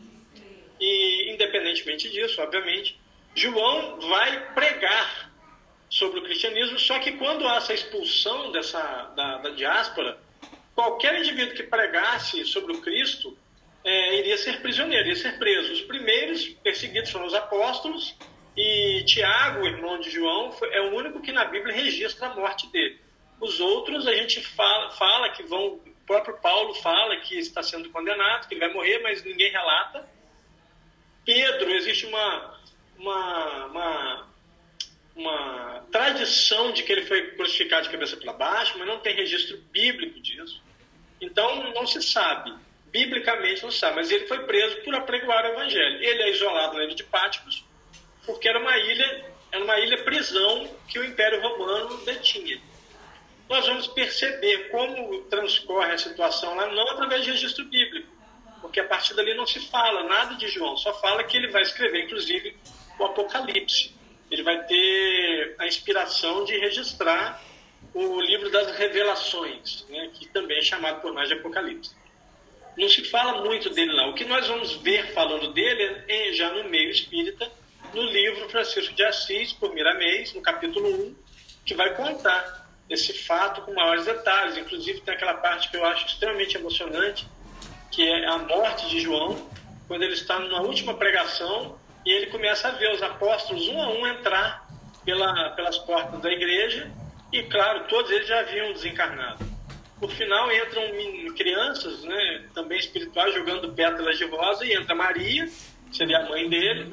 [0.80, 2.98] E, independentemente disso, obviamente,
[3.34, 5.32] João vai pregar
[5.88, 8.80] sobre o cristianismo, só que quando há essa expulsão dessa,
[9.16, 10.18] da, da diáspora,
[10.74, 13.36] qualquer indivíduo que pregasse sobre o Cristo
[13.84, 15.72] é, iria ser prisioneiro, iria ser preso.
[15.72, 18.16] Os primeiros perseguidos foram os apóstolos,
[18.56, 22.98] e Tiago, irmão de João, é o único que na Bíblia registra a morte dele.
[23.40, 25.74] Os outros a gente fala, fala que vão.
[25.74, 30.06] O próprio Paulo fala que está sendo condenado, que ele vai morrer, mas ninguém relata.
[31.24, 32.60] Pedro, existe uma,
[32.98, 34.28] uma, uma,
[35.16, 39.56] uma tradição de que ele foi crucificado de cabeça para baixo, mas não tem registro
[39.72, 40.62] bíblico disso.
[41.20, 42.54] Então não se sabe.
[42.86, 46.02] Biblicamente não se sabe, mas ele foi preso por apregoar o evangelho.
[46.02, 47.64] Ele é isolado na ilha de Patmos,
[48.26, 52.60] porque era uma ilha, era uma ilha prisão que o Império Romano detinha
[53.48, 58.08] nós vamos perceber como transcorre a situação lá, não através de registro bíblico,
[58.60, 61.62] porque a partir dali não se fala nada de João, só fala que ele vai
[61.62, 62.56] escrever, inclusive,
[62.98, 63.94] o Apocalipse.
[64.30, 67.42] Ele vai ter a inspiração de registrar
[67.92, 71.94] o livro das revelações, né, que também é chamado por nós de Apocalipse.
[72.76, 74.08] Não se fala muito dele lá.
[74.08, 77.50] O que nós vamos ver falando dele é já no meio espírita,
[77.92, 81.16] no livro Francisco de Assis, por Miramês, no capítulo 1,
[81.64, 84.56] que vai contar esse fato com maiores detalhes.
[84.56, 87.26] Inclusive, tem aquela parte que eu acho extremamente emocionante,
[87.90, 89.48] que é a morte de João,
[89.86, 93.88] quando ele está na última pregação e ele começa a ver os apóstolos um a
[93.88, 94.66] um entrar
[95.04, 96.90] pela, pelas portas da igreja
[97.32, 99.44] e, claro, todos eles já haviam desencarnado.
[99.98, 100.82] Por final, entram
[101.34, 105.48] crianças, né, também espirituais, jogando pétalas de rosa e entra Maria,
[105.92, 106.92] seria a mãe dele,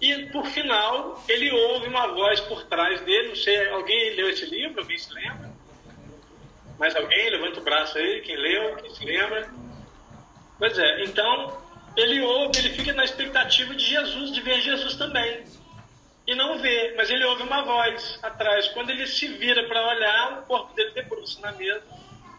[0.00, 3.28] e, por final, ele ouve uma voz por trás dele.
[3.28, 4.80] Não sei, alguém leu esse livro?
[4.80, 5.50] Alguém se lembra?
[6.78, 7.30] Mais alguém?
[7.30, 9.48] Levanta o braço aí, quem leu, quem se lembra.
[10.58, 11.62] Pois é, então
[11.96, 15.44] ele ouve, ele fica na expectativa de Jesus, de ver Jesus também.
[16.26, 18.68] E não vê, mas ele ouve uma voz atrás.
[18.68, 21.82] Quando ele se vira para olhar, o corpo dele debruça na mesa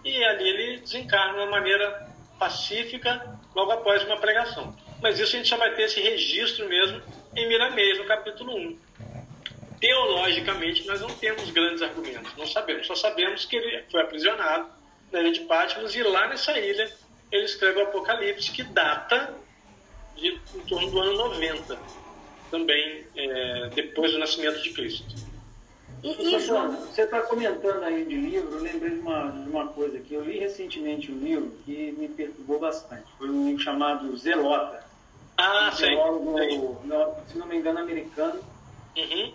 [0.04, 4.76] e ali ele desencarna de maneira pacífica, logo após uma pregação.
[5.02, 7.02] Mas isso a gente só vai ter esse registro mesmo
[7.38, 8.78] em Miramês, no capítulo 1.
[9.80, 14.68] Teologicamente, nós não temos grandes argumentos, não sabemos, só sabemos que ele foi aprisionado
[15.12, 16.92] na ilha de Patmos e lá nessa ilha
[17.32, 19.36] ele escreve o Apocalipse, que data
[20.16, 21.78] de em torno do ano 90,
[22.50, 25.06] também é, depois do nascimento de Cristo.
[26.04, 26.72] E, e João...
[26.72, 30.24] Você está comentando aí de livro, eu lembrei de uma, de uma coisa que eu
[30.24, 33.06] li recentemente um livro que me perturbou bastante.
[33.18, 34.87] Foi um livro chamado Zelota.
[35.38, 35.90] Ah, sei.
[35.90, 36.36] Teólogo,
[37.28, 38.44] se não me engano, americano.
[38.96, 39.34] Uhum.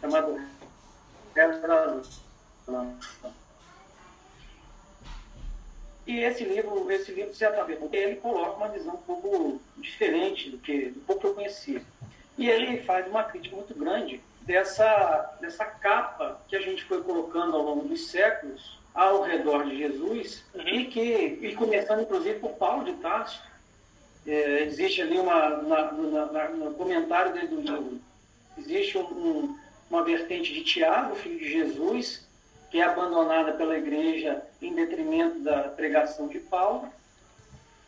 [0.00, 0.40] Chamado
[6.06, 10.50] e esse livro, esse livro, de certa vez, ele coloca uma visão um pouco diferente
[10.50, 11.82] do que, do pouco que eu conhecia.
[12.36, 17.56] E ele faz uma crítica muito grande dessa, dessa capa que a gente foi colocando
[17.56, 20.66] ao longo dos séculos ao redor de Jesus uhum.
[20.66, 23.40] e que, e começando inclusive por Paulo de Tarso,
[24.30, 25.92] é, existe ali uma, na,
[26.26, 28.00] na, no comentário dele do livro,
[28.58, 29.58] existe um, um,
[29.90, 32.26] uma vertente de Tiago, filho de Jesus,
[32.70, 36.88] que é abandonada pela igreja em detrimento da pregação de Paulo.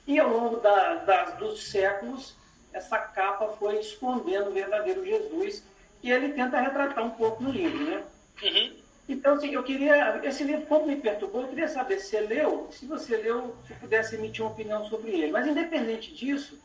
[0.07, 2.35] E ao longo da, da, dos séculos,
[2.73, 5.63] essa capa foi escondendo o verdadeiro Jesus,
[6.03, 8.03] e ele tenta retratar um pouco no livro, né?
[8.43, 8.80] Uhum.
[9.11, 12.69] Então, assim, eu queria, esse livro, como me perturbou, eu queria saber se você leu,
[12.71, 15.33] se você leu, se pudesse emitir uma opinião sobre ele.
[15.33, 16.57] Mas, independente disso,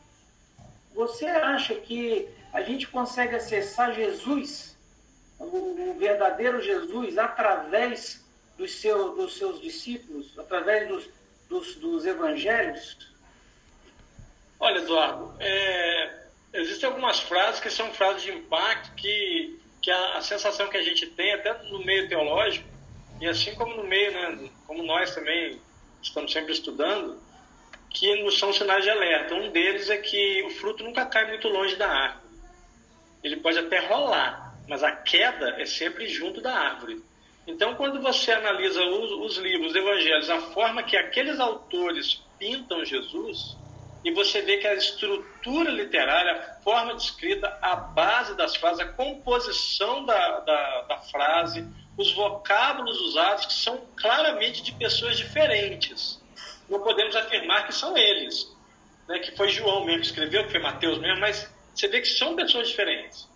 [0.94, 4.78] você acha que a gente consegue acessar Jesus
[5.40, 8.24] o, verdadeiro Jesus através
[8.56, 11.08] dos, seu, dos seus discípulos, através dos,
[11.48, 13.12] dos, dos evangelhos?
[14.60, 20.20] Olha, Eduardo, é, existem algumas frases que são frases de impacto que, que a, a,
[20.20, 22.68] sensação que a gente tem, até no meio teológico,
[23.20, 25.60] e assim como no meio, né, como nós também
[26.02, 27.22] estamos sempre estudando,
[27.88, 29.36] que nos são sinais de alerta.
[29.36, 32.26] Um deles é que o fruto nunca cai muito longe da árvore.
[33.22, 37.00] Ele pode até rolar, mas a queda é sempre junto da árvore.
[37.46, 42.84] Então, quando você analisa os, os livros, os evangelhos, a forma que aqueles autores pintam
[42.84, 43.56] Jesus,
[44.06, 48.78] e você vê que a estrutura literária, a forma de escrita, a base das frases,
[48.78, 51.66] a composição da, da, da frase,
[51.98, 56.22] os vocábulos usados, que são claramente de pessoas diferentes.
[56.70, 58.48] Não podemos afirmar que são eles,
[59.08, 62.06] né, que foi João mesmo que escreveu, que foi Mateus mesmo, mas você vê que
[62.06, 63.28] são pessoas diferentes.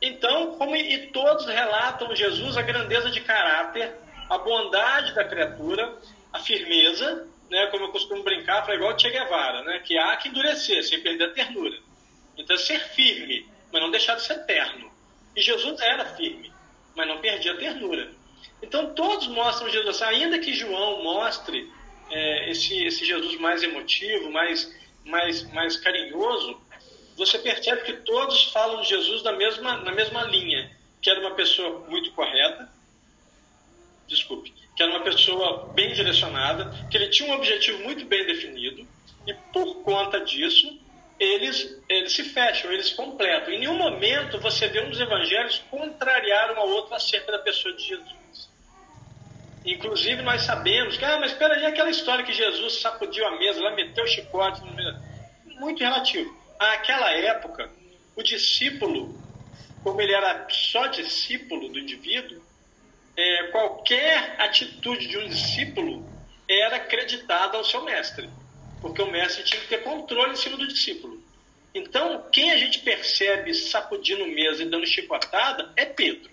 [0.00, 3.94] Então, como e todos relatam Jesus a grandeza de caráter,
[4.30, 5.94] a bondade da criatura,
[6.32, 10.28] a firmeza, né, como eu costumo brincar, para igual Che Guevara, né, que há que
[10.28, 11.76] endurecer sem perder a ternura.
[12.38, 14.90] Então, ser firme, mas não deixar de ser terno.
[15.36, 16.52] E Jesus era firme,
[16.94, 18.10] mas não perdia a ternura.
[18.62, 21.70] Então, todos mostram Jesus, ainda que João mostre
[22.10, 24.72] é, esse, esse Jesus mais emotivo, mais,
[25.04, 26.60] mais, mais carinhoso,
[27.16, 30.70] você percebe que todos falam de Jesus na mesma, na mesma linha,
[31.02, 32.70] que era uma pessoa muito correta,
[34.06, 38.88] desculpe, que era uma pessoa bem direcionada, que ele tinha um objetivo muito bem definido,
[39.26, 40.74] e por conta disso,
[41.18, 43.52] eles, eles se fecham, eles completam.
[43.52, 47.88] Em nenhum momento você vê dos evangelhos contrariar um ao outro acerca da pessoa de
[47.88, 48.48] Jesus.
[49.66, 53.60] Inclusive, nós sabemos que, ah, mas espera aí, aquela história que Jesus sacudiu a mesa,
[53.60, 54.62] lá meteu o chicote,
[55.44, 57.70] muito relativo àquela época,
[58.16, 59.14] o discípulo,
[59.84, 62.40] como ele era só discípulo do indivíduo,
[63.16, 66.08] é, qualquer atitude de um discípulo
[66.48, 68.28] era acreditada ao seu mestre,
[68.80, 71.22] porque o mestre tinha que ter controle em cima do discípulo.
[71.74, 76.30] Então, quem a gente percebe sacudindo mesa e dando chicotada é Pedro.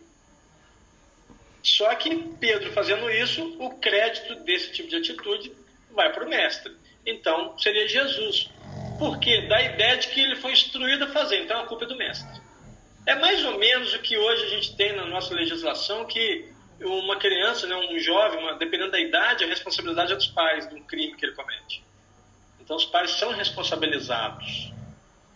[1.62, 5.52] Só que Pedro fazendo isso, o crédito desse tipo de atitude
[5.92, 6.74] vai para o mestre.
[7.06, 8.50] Então, seria Jesus.
[8.98, 11.88] Porque dá a ideia de que ele foi instruído a fazer, então a culpa é
[11.88, 12.42] do mestre.
[13.06, 16.50] É mais ou menos o que hoje a gente tem na nossa legislação, que
[16.82, 20.76] uma criança, né, um jovem, uma, dependendo da idade, a responsabilidade é dos pais de
[20.76, 21.84] um crime que ele comete.
[22.60, 24.72] Então os pais são responsabilizados.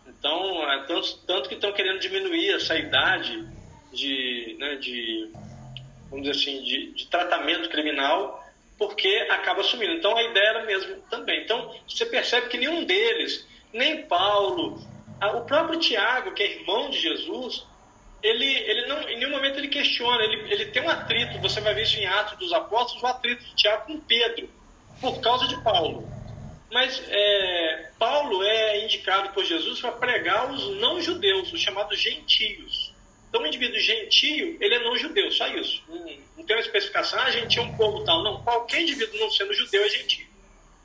[0.08, 3.47] Então, é tanto, tanto que estão querendo diminuir essa idade
[3.91, 5.32] de, né, de
[6.10, 8.41] vamos dizer assim, de, de tratamento criminal
[8.77, 9.93] porque acaba assumindo.
[9.93, 11.43] Então a ideia era mesmo também.
[11.43, 14.82] Então você percebe que nenhum deles, nem Paulo,
[15.36, 17.65] o próprio Tiago, que é irmão de Jesus,
[18.23, 21.74] ele, ele não, em nenhum momento ele questiona, ele, ele tem um atrito, você vai
[21.74, 24.49] ver isso em Atos dos Apóstolos, o atrito de Tiago com Pedro,
[24.99, 26.07] por causa de Paulo.
[26.72, 32.93] Mas é, Paulo é indicado por Jesus para pregar os não-judeus, os chamados gentios.
[33.28, 35.82] Então, o indivíduo gentio, ele é não judeu, só isso.
[35.88, 36.05] Não,
[36.38, 38.24] não tem uma especificação, ah, gentio é um povo tal.
[38.24, 40.28] Não, qualquer indivíduo não sendo judeu é gentio.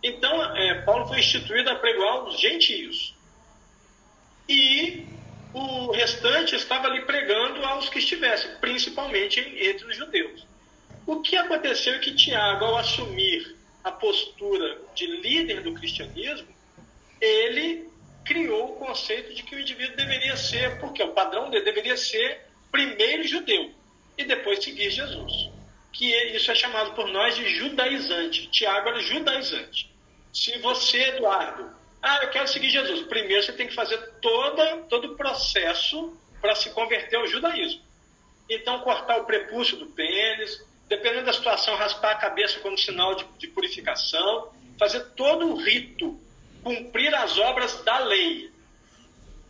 [0.02, 3.14] Então, é, Paulo foi instituído a pregar os gentios.
[4.48, 5.04] E
[5.58, 10.46] o restante estava ali pregando aos que estivessem, principalmente entre os judeus.
[11.06, 16.48] O que aconteceu é que Tiago, ao assumir a postura de líder do cristianismo,
[17.18, 17.88] ele
[18.22, 22.42] criou o conceito de que o indivíduo deveria ser, porque o padrão dele deveria ser
[22.70, 23.72] primeiro judeu.
[24.18, 25.50] e depois seguir Jesus.
[25.92, 28.48] Que isso é chamado por nós de judaizante.
[28.48, 29.90] Tiago era judaizante.
[30.32, 31.70] Se você, Eduardo,
[32.06, 36.54] ah, eu quero seguir Jesus, primeiro você tem que fazer toda, todo o processo para
[36.54, 37.82] se converter ao judaísmo.
[38.48, 43.24] Então, cortar o prepúcio do pênis, dependendo da situação, raspar a cabeça como sinal de,
[43.38, 46.16] de purificação, fazer todo o rito,
[46.62, 48.52] cumprir as obras da lei.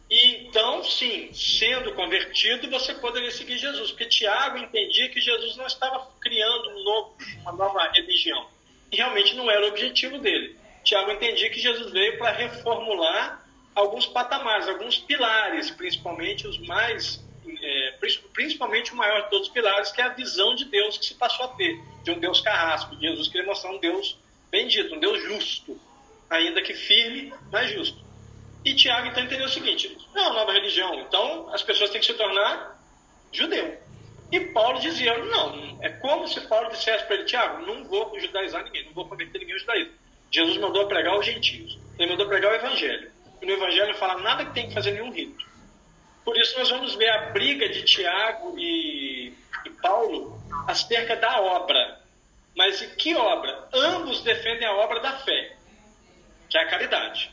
[0.08, 5.66] E então, sim, sendo convertido, você poderia seguir Jesus, porque Tiago entendia que Jesus não
[5.66, 8.48] estava criando um novo, uma nova religião.
[8.90, 10.56] E realmente não era o objetivo dele.
[10.86, 17.98] Tiago entendia que Jesus veio para reformular alguns patamares, alguns pilares, principalmente os mais, é,
[18.32, 21.14] principalmente o maior de todos os pilares, que é a visão de Deus que se
[21.14, 22.96] passou a ter, de um Deus carrasco.
[23.00, 24.16] Jesus queria mostrar um Deus
[24.48, 25.76] bendito, um Deus justo,
[26.30, 27.98] ainda que firme, mas justo.
[28.64, 32.06] E Tiago então entendeu o seguinte: não é nova religião, então as pessoas têm que
[32.06, 32.80] se tornar
[33.32, 33.76] judeu.
[34.30, 38.62] E Paulo dizia: não, é como se Paulo dissesse para ele: Tiago, não vou judaizar
[38.62, 40.05] ninguém, não vou converter ninguém ao judaísmo.
[40.36, 43.10] Jesus mandou pregar aos gentios, ele mandou pregar o evangelho.
[43.40, 45.46] E no evangelho fala nada que tem que fazer nenhum rito.
[46.22, 49.32] Por isso nós vamos ver a briga de Tiago e,
[49.64, 52.02] e Paulo acerca da obra.
[52.54, 53.66] Mas e que obra?
[53.72, 55.56] Ambos defendem a obra da fé,
[56.50, 57.32] que é a caridade.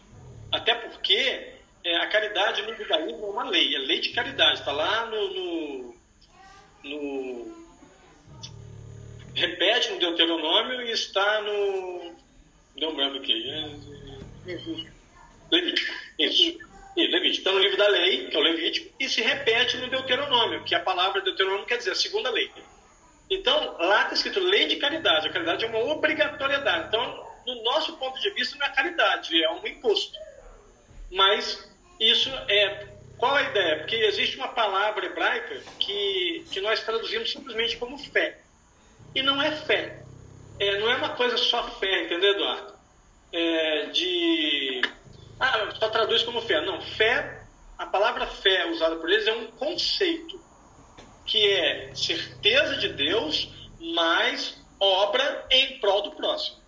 [0.49, 1.51] Até porque
[1.83, 5.33] é, a caridade no judaísmo é uma lei, é lei de caridade, está lá no,
[5.33, 5.95] no,
[6.83, 7.63] no,
[9.35, 12.22] Repete no Deuteronômio e está no.
[12.75, 13.33] Deu um branco aqui.
[14.45, 14.91] Levítico.
[15.51, 16.59] Levítico, isso.
[16.95, 17.37] E Levítico.
[17.37, 20.75] Está no livro da lei, que é o Levítico, e se repete no Deuteronômio, que
[20.75, 22.51] a palavra Deuteronômio quer dizer a segunda lei.
[23.29, 25.27] Então, lá está escrito lei de caridade.
[25.27, 26.87] A caridade é uma obrigatoriedade.
[26.87, 30.17] Então, no nosso ponto de vista, não é caridade, é um imposto.
[31.11, 31.69] Mas
[31.99, 32.93] isso é.
[33.17, 33.77] Qual a ideia?
[33.77, 38.39] Porque existe uma palavra hebraica que, que nós traduzimos simplesmente como fé.
[39.15, 40.02] E não é fé.
[40.63, 42.73] É, não é uma coisa só fé, entendeu, Eduardo?
[43.33, 44.81] É, de.
[45.39, 46.61] Ah, só traduz como fé.
[46.61, 47.43] Não, fé,
[47.77, 50.41] a palavra fé usada por eles é um conceito
[51.25, 56.63] que é certeza de Deus mais obra em prol do próximo.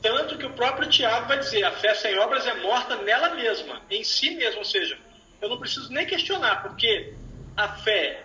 [0.00, 3.82] Tanto que o próprio Tiago vai dizer: a fé sem obras é morta nela mesma,
[3.90, 4.60] em si mesma.
[4.60, 4.98] Ou seja,
[5.42, 7.14] eu não preciso nem questionar, porque
[7.56, 8.24] a fé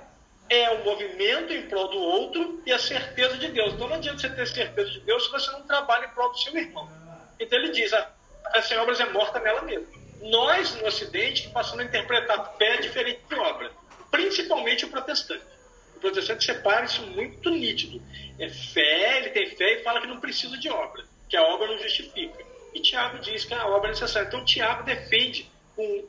[0.53, 3.73] é o movimento em prol do outro e a certeza de Deus.
[3.73, 6.39] Então não adianta você ter certeza de Deus se você não trabalha em prol do
[6.39, 6.89] seu irmão.
[7.39, 8.11] Então ele diz: a
[8.53, 9.87] fé sem obras é morta nela mesma.
[10.21, 13.71] Nós, no Ocidente, passamos a interpretar fé diferente de obra,
[14.09, 15.43] principalmente o protestante.
[15.97, 18.01] O protestante separa isso muito nítido.
[18.39, 21.67] É fé, ele tem fé e fala que não precisa de obra que a obra
[21.67, 22.45] não justifica.
[22.75, 24.27] E Tiago diz que a obra é necessária.
[24.27, 26.05] Então Tiago defende com,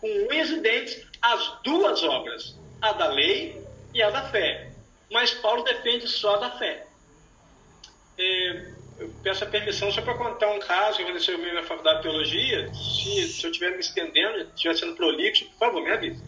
[0.00, 3.60] com unhas e dentes as duas obras, a da lei
[3.94, 4.70] e a da fé.
[5.10, 6.86] Mas Paulo defende só da fé.
[8.18, 11.98] É, eu peço a permissão só para contar um caso que aconteceu comigo na faculdade
[11.98, 12.74] de teologia.
[12.74, 16.22] Se, se eu estiver me estendendo, estiver sendo prolixo, por favor, me avise.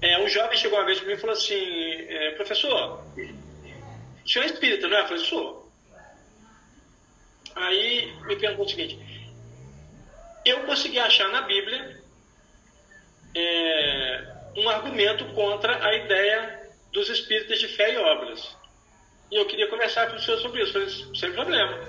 [0.00, 4.44] É, um jovem chegou uma vez para mim e falou assim: é, professor, o senhor
[4.44, 5.00] é espírita, não é?
[5.00, 5.72] Eu falei: sou.
[7.56, 8.98] Aí me perguntou o seguinte:
[10.44, 12.00] eu consegui achar na Bíblia
[13.34, 18.56] é, um argumento contra a ideia dos espíritos de fé e obras.
[19.30, 20.72] E eu queria conversar com o senhor sobre isso.
[20.72, 21.80] Falei, sem problema.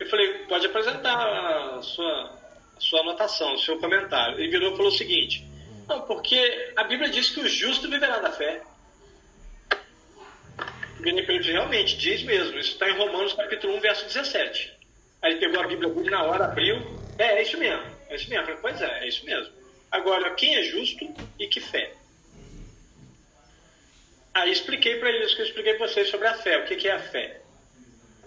[0.00, 2.38] Eu falei, pode apresentar a sua,
[2.76, 4.38] a sua anotação, o seu comentário.
[4.38, 5.44] Ele virou e falou o seguinte:
[5.88, 8.62] não, porque a Bíblia diz que o justo viverá da fé.
[11.00, 12.58] Realmente, diz mesmo.
[12.58, 14.76] Isso está em Romanos capítulo 1, verso 17.
[15.22, 16.76] Aí ele pegou a Bíblia na hora, abriu.
[17.18, 17.84] É, é isso mesmo.
[18.10, 18.50] É isso mesmo.
[18.50, 19.57] Eu falei, pois é, é isso mesmo.
[19.90, 21.92] Agora, quem é justo e que fé?
[24.34, 26.58] Aí expliquei para ele isso que eu expliquei para vocês sobre a fé.
[26.58, 27.40] O que, que é a fé?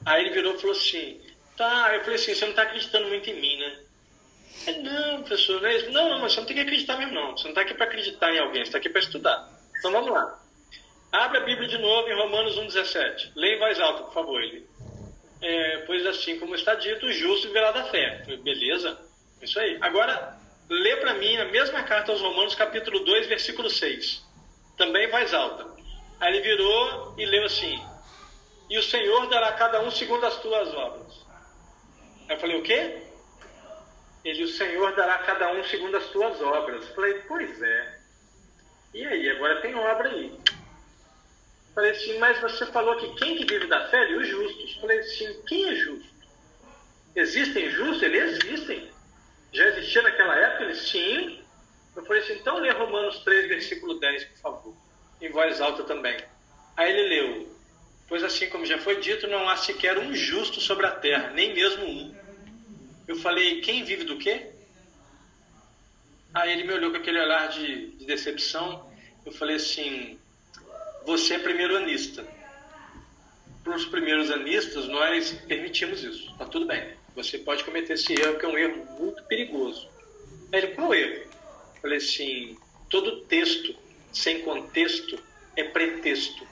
[0.05, 1.21] Aí ele virou e falou assim:
[1.55, 1.93] tá.
[1.93, 3.79] Eu falei assim: você não está acreditando muito em mim, né?
[4.67, 5.89] É, não, professor, é.
[5.89, 7.37] Não, não, mas você não tem que acreditar mesmo, não.
[7.37, 9.49] Você não está aqui para acreditar em alguém, você está aqui para estudar.
[9.79, 10.39] Então vamos lá.
[11.11, 13.31] Abre a Bíblia de novo em Romanos 1,17.
[13.35, 14.41] Leia em voz alta, por favor.
[14.41, 14.65] Ele
[15.41, 18.23] é, pois assim como está dito, o justo viverá da fé.
[18.43, 18.97] Beleza?
[19.41, 19.77] Isso aí.
[19.81, 20.37] Agora,
[20.71, 24.23] lê para mim a mesma carta aos Romanos, capítulo 2, versículo 6.
[24.77, 25.67] Também voz alta.
[26.19, 27.79] Aí ele virou e leu assim:
[28.69, 31.25] E o Senhor dará a cada um segundo as tuas obras.
[32.29, 33.03] Aí eu falei: O quê?
[34.23, 36.87] Ele, o Senhor dará a cada um segundo as tuas obras.
[36.87, 37.99] Eu falei: Pois é.
[38.93, 39.29] E aí?
[39.31, 40.37] Agora tem obra aí.
[41.73, 44.11] Falei assim, mas você falou que quem que vive da fé?
[44.11, 44.75] E os justos.
[44.75, 46.11] Falei assim, quem é justo?
[47.15, 48.03] Existem justos?
[48.03, 48.91] Eles existem.
[49.51, 50.63] Já existia naquela época?
[50.63, 51.41] Ele, sim.
[51.95, 54.75] Eu falei assim, então lê Romanos 3, versículo 10, por favor.
[55.21, 56.17] em voz alta também.
[56.77, 57.55] Aí ele leu:
[58.07, 61.53] Pois assim como já foi dito, não há sequer um justo sobre a terra, nem
[61.53, 62.15] mesmo um.
[63.07, 64.51] Eu falei: Quem vive do quê?
[66.33, 68.89] Aí ele me olhou com aquele olhar de, de decepção.
[69.25, 70.17] Eu falei assim:
[71.05, 72.25] Você é primeiro anista.
[73.63, 76.35] Para os primeiros anistas, nós permitimos isso.
[76.37, 76.95] Tá tudo bem.
[77.15, 79.89] Você pode cometer esse erro, que é um erro muito perigoso.
[80.51, 81.29] Aí ele: Qual erro?
[81.81, 82.57] Falei assim:
[82.89, 83.75] Todo texto
[84.11, 85.17] sem contexto
[85.55, 86.47] é pretexto.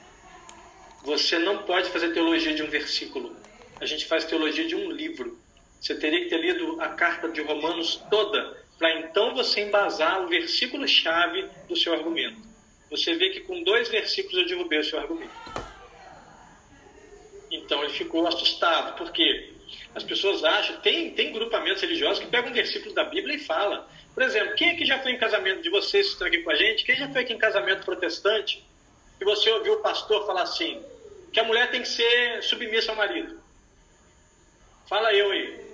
[1.04, 3.34] Você não pode fazer teologia de um versículo.
[3.80, 5.38] A gente faz teologia de um livro.
[5.80, 10.28] Você teria que ter lido a carta de Romanos toda para então você embasar o
[10.28, 12.40] versículo-chave do seu argumento.
[12.90, 15.32] Você vê que com dois versículos eu derrubei o seu argumento.
[17.50, 19.54] Então ele ficou assustado, porque
[19.94, 23.88] as pessoas acham, tem, tem grupamentos religiosos que pegam um versículo da Bíblia e fala.
[24.14, 26.54] Por exemplo, quem aqui já foi em casamento de vocês que estão aqui com a
[26.54, 26.84] gente?
[26.84, 28.64] Quem já foi aqui em casamento protestante
[29.20, 30.82] e você ouviu o pastor falar assim,
[31.32, 33.40] que a mulher tem que ser submissa ao marido?
[34.88, 35.70] Fala eu aí.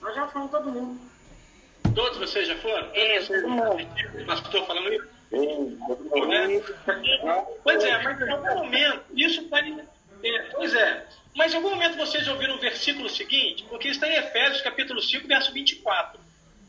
[0.00, 1.00] Nós já fomos todo mundo.
[1.94, 2.88] Todos vocês já foram?
[2.94, 5.12] É, Todos vocês, pastor falando isso?
[5.32, 6.62] Né?
[7.62, 9.80] Pois é, mas em algum momento, isso pode.
[10.24, 14.16] É, pois é, mas em algum momento vocês ouviram o versículo seguinte, porque está em
[14.16, 16.20] Efésios capítulo 5, verso 24.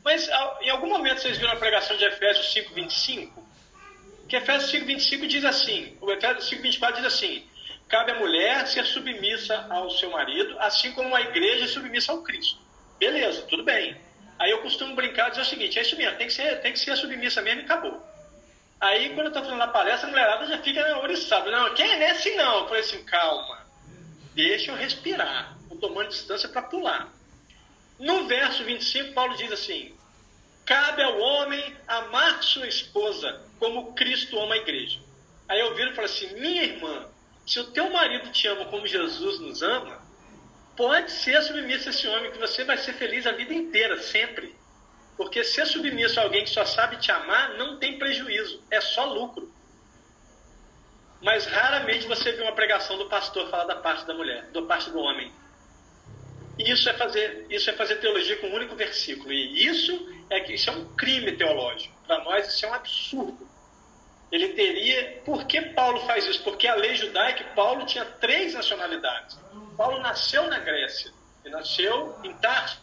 [0.04, 0.30] Mas
[0.62, 3.48] em algum momento vocês viram a pregação de Efésios 5, 25?
[4.28, 7.46] Que Efésios 5, 25 diz assim: o Efésios 5, 24 diz assim:
[7.90, 12.24] cabe à mulher ser submissa ao seu marido, assim como a igreja é submissa ao
[12.24, 12.60] Cristo.
[12.98, 13.98] Beleza, tudo bem.
[14.40, 16.74] Aí eu costumo brincar e dizer o seguinte: é isso mesmo, tem que ser, tem
[16.74, 18.02] que ser submissa mesmo e acabou.
[18.80, 21.52] Aí quando eu estou falando na palestra, a mulherada já fica oriçada.
[21.52, 22.60] Não, quem é assim não?
[22.60, 23.63] Eu falei assim: calma,
[24.34, 25.58] deixa eu respirar.
[25.62, 27.12] Estou tomando distância para pular.
[28.00, 29.96] No verso 25, Paulo diz assim:
[30.66, 35.00] cabe ao homem amar sua esposa como Cristo ama a igreja.
[35.48, 37.08] Aí eu viro e falo assim: minha irmã,
[37.46, 40.02] se o teu marido te ama como Jesus nos ama,
[40.76, 44.56] pode ser submisso a esse homem, que você vai ser feliz a vida inteira, sempre.
[45.16, 49.06] Porque ser submisso a alguém que só sabe te amar não tem prejuízo, é só
[49.06, 49.53] lucro.
[51.24, 54.90] Mas raramente você vê uma pregação do pastor falar da parte da mulher, da parte
[54.90, 55.32] do homem.
[56.60, 59.32] Isso é fazer, isso é fazer teologia com um único versículo.
[59.32, 61.96] E isso é isso é um crime teológico.
[62.06, 63.48] Para nós isso é um absurdo.
[64.32, 65.22] Ele teria.
[65.24, 66.44] Por que Paulo faz isso?
[66.44, 69.40] Porque a lei judaica, Paulo tinha três nacionalidades.
[69.78, 71.12] Paulo nasceu na Grécia.
[71.46, 72.82] Ele nasceu em Tarso,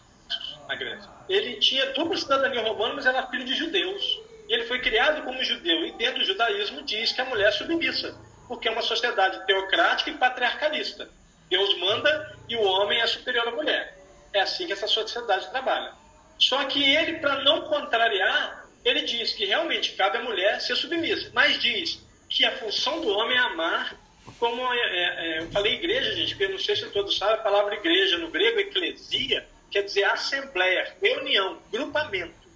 [0.67, 1.11] na Grécia.
[1.29, 4.21] Ele tinha dupla cidadania romana, mas era filho de judeus.
[4.49, 5.85] E ele foi criado como judeu.
[5.87, 8.17] E dentro do judaísmo diz que a mulher é submissa,
[8.51, 11.09] porque é uma sociedade teocrática e patriarcalista.
[11.49, 13.97] Deus manda e o homem é superior à mulher.
[14.33, 15.93] É assim que essa sociedade trabalha.
[16.37, 21.31] Só que ele, para não contrariar, ele diz que realmente cabe à mulher ser submissa,
[21.33, 23.97] mas diz que a função do homem é amar,
[24.41, 27.37] como é, é, é eu falei igreja, gente, porque eu não sei se todos sabem,
[27.37, 32.49] a palavra igreja no grego, eclesia, quer dizer assembleia, reunião, grupamento.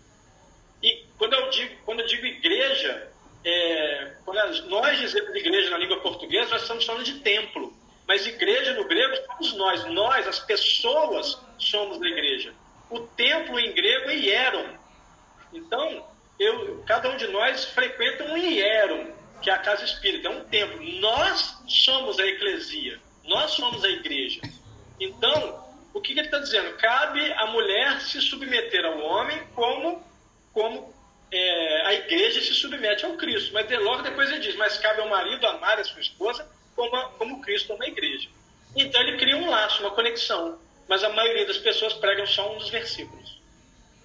[0.83, 3.14] E quando eu digo, quando eu digo igreja,
[3.45, 4.13] é,
[4.69, 7.77] nós dizemos igreja na língua portuguesa, nós estamos falando de templo.
[8.07, 9.85] Mas igreja no grego somos nós.
[9.87, 12.55] Nós, as pessoas, somos da igreja.
[12.91, 14.79] O templo em grego é hieron.
[15.53, 16.07] Então,
[16.39, 20.45] eu, cada um de nós frequenta um hieron, que é a casa espírita, é um
[20.45, 20.83] templo.
[21.01, 23.01] Nós somos a eclesia.
[23.25, 24.41] Nós somos a igreja.
[25.01, 25.65] Então,
[25.95, 26.77] o que, que ele está dizendo?
[26.77, 30.03] Cabe a mulher se submeter ao homem como,
[30.53, 30.94] como
[31.31, 33.53] é, a igreja se submete ao Cristo.
[33.53, 37.09] Mas logo depois ele diz, mas cabe ao marido amar a sua esposa como, a,
[37.11, 38.29] como Cristo na igreja.
[38.77, 40.59] Então ele cria um laço, uma conexão,
[40.89, 43.41] mas a maioria das pessoas pregam só um dos versículos.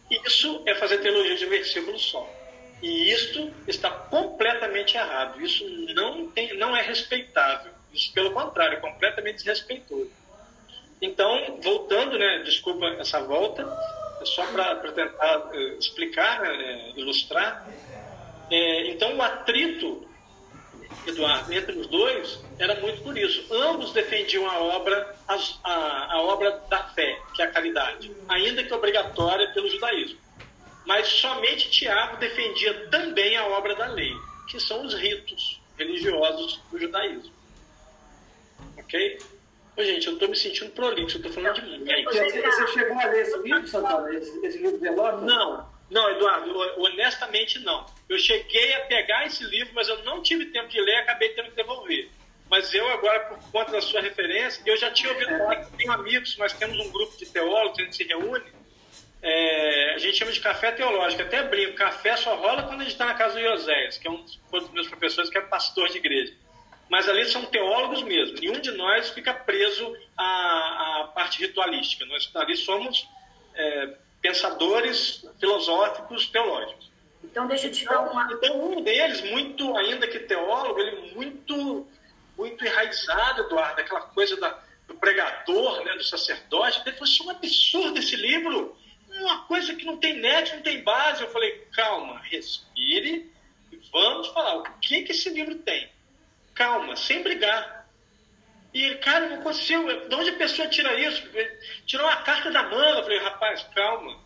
[0.09, 2.27] Isso é fazer teologia de um versículo só.
[2.81, 5.41] E isto está completamente errado.
[5.41, 5.63] Isso
[5.93, 7.73] não, tem, não é respeitável.
[7.93, 10.11] Isso, pelo contrário, é completamente desrespeitoso.
[11.01, 13.65] Então, voltando, né, desculpa essa volta,
[14.29, 17.67] só para tentar uh, explicar, né, ilustrar.
[18.51, 20.09] É, então, o atrito
[21.05, 23.45] Eduardo, entre os dois, era muito por isso.
[23.53, 28.73] Ambos defendiam a obra, a, a obra da fé, que é a caridade, ainda que
[28.73, 30.19] obrigatória pelo judaísmo.
[30.85, 34.13] Mas somente Tiago defendia também a obra da lei,
[34.49, 37.33] que são os ritos religiosos do judaísmo.
[38.77, 39.19] Ok?
[39.79, 42.03] Ô, gente, eu estou me sentindo prolixo, eu estou falando de muito.
[42.11, 44.13] Você chegou a ler esse livro, Santana?
[44.13, 45.21] Esse, esse livro de Elório?
[45.21, 46.51] Não, não, Eduardo,
[46.81, 47.85] honestamente não.
[48.09, 51.29] Eu cheguei a pegar esse livro, mas eu não tive tempo de ler e acabei
[51.29, 52.09] tendo que devolver.
[52.49, 55.93] Mas eu agora, por conta da sua referência, eu já tinha ouvido falar que tenho
[55.93, 58.51] amigos, nós temos um grupo de teólogos, a gente se reúne,
[59.21, 63.05] é, gente chama de café teológico, até brinco, café só rola quando a gente está
[63.05, 66.33] na casa do Ioséias, que é um dos meus professores que é pastor de igreja.
[66.89, 72.29] Mas ali são teólogos mesmo, nenhum de nós fica preso à, à parte ritualística, nós
[72.35, 73.07] ali somos
[73.53, 76.89] é, pensadores filosóficos teológicos.
[77.23, 78.31] Então, deixa eu te dar uma.
[78.31, 81.87] Então, um deles, muito, ainda que teólogo, ele muito,
[82.37, 86.81] muito enraizado, Eduardo, aquela coisa da, do pregador, né, do sacerdote.
[86.85, 88.75] Ele falou: Isso é um absurdo esse livro
[89.17, 91.23] uma coisa que não tem net, não tem base.
[91.23, 93.31] Eu falei, calma, respire
[93.71, 95.89] e vamos falar o que, que esse livro tem.
[96.59, 97.87] Calma, sem brigar.
[98.73, 100.09] E, cara, não consigo.
[100.09, 101.25] De onde a pessoa tira isso?
[101.85, 102.99] Tirou uma carta da manga.
[102.99, 104.19] Eu falei, rapaz, calma.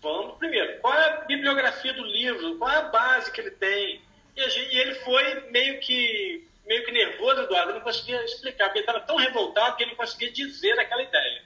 [0.00, 0.80] Vamos primeiro.
[0.80, 2.56] Qual é a bibliografia do livro?
[2.56, 4.00] Qual é a base que ele tem?
[4.34, 7.72] E, gente, e ele foi meio que meio que nervoso, Eduardo.
[7.72, 11.02] Eu não conseguia explicar, porque ele estava tão revoltado que ele não conseguia dizer aquela
[11.02, 11.42] ideia.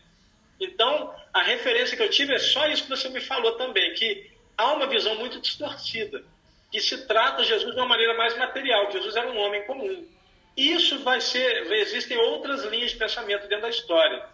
[0.60, 4.30] Então, a referência que eu tive é só isso que você me falou também, que
[4.56, 6.24] há uma visão muito distorcida,
[6.72, 10.08] que se trata Jesus de uma maneira mais material, Jesus era um homem comum.
[10.56, 14.24] Isso vai ser, existem outras linhas de pensamento dentro da história.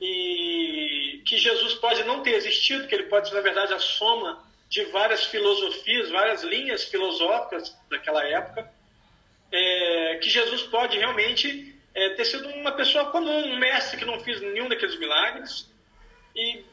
[0.00, 4.44] E que Jesus pode não ter existido, que ele pode ser, na verdade, a soma
[4.68, 8.72] de várias filosofias, várias linhas filosóficas daquela época,
[9.50, 14.20] é, que Jesus pode realmente é, ter sido uma pessoa comum, um mestre que não
[14.20, 15.68] fez nenhum daqueles milagres.
[16.34, 16.64] E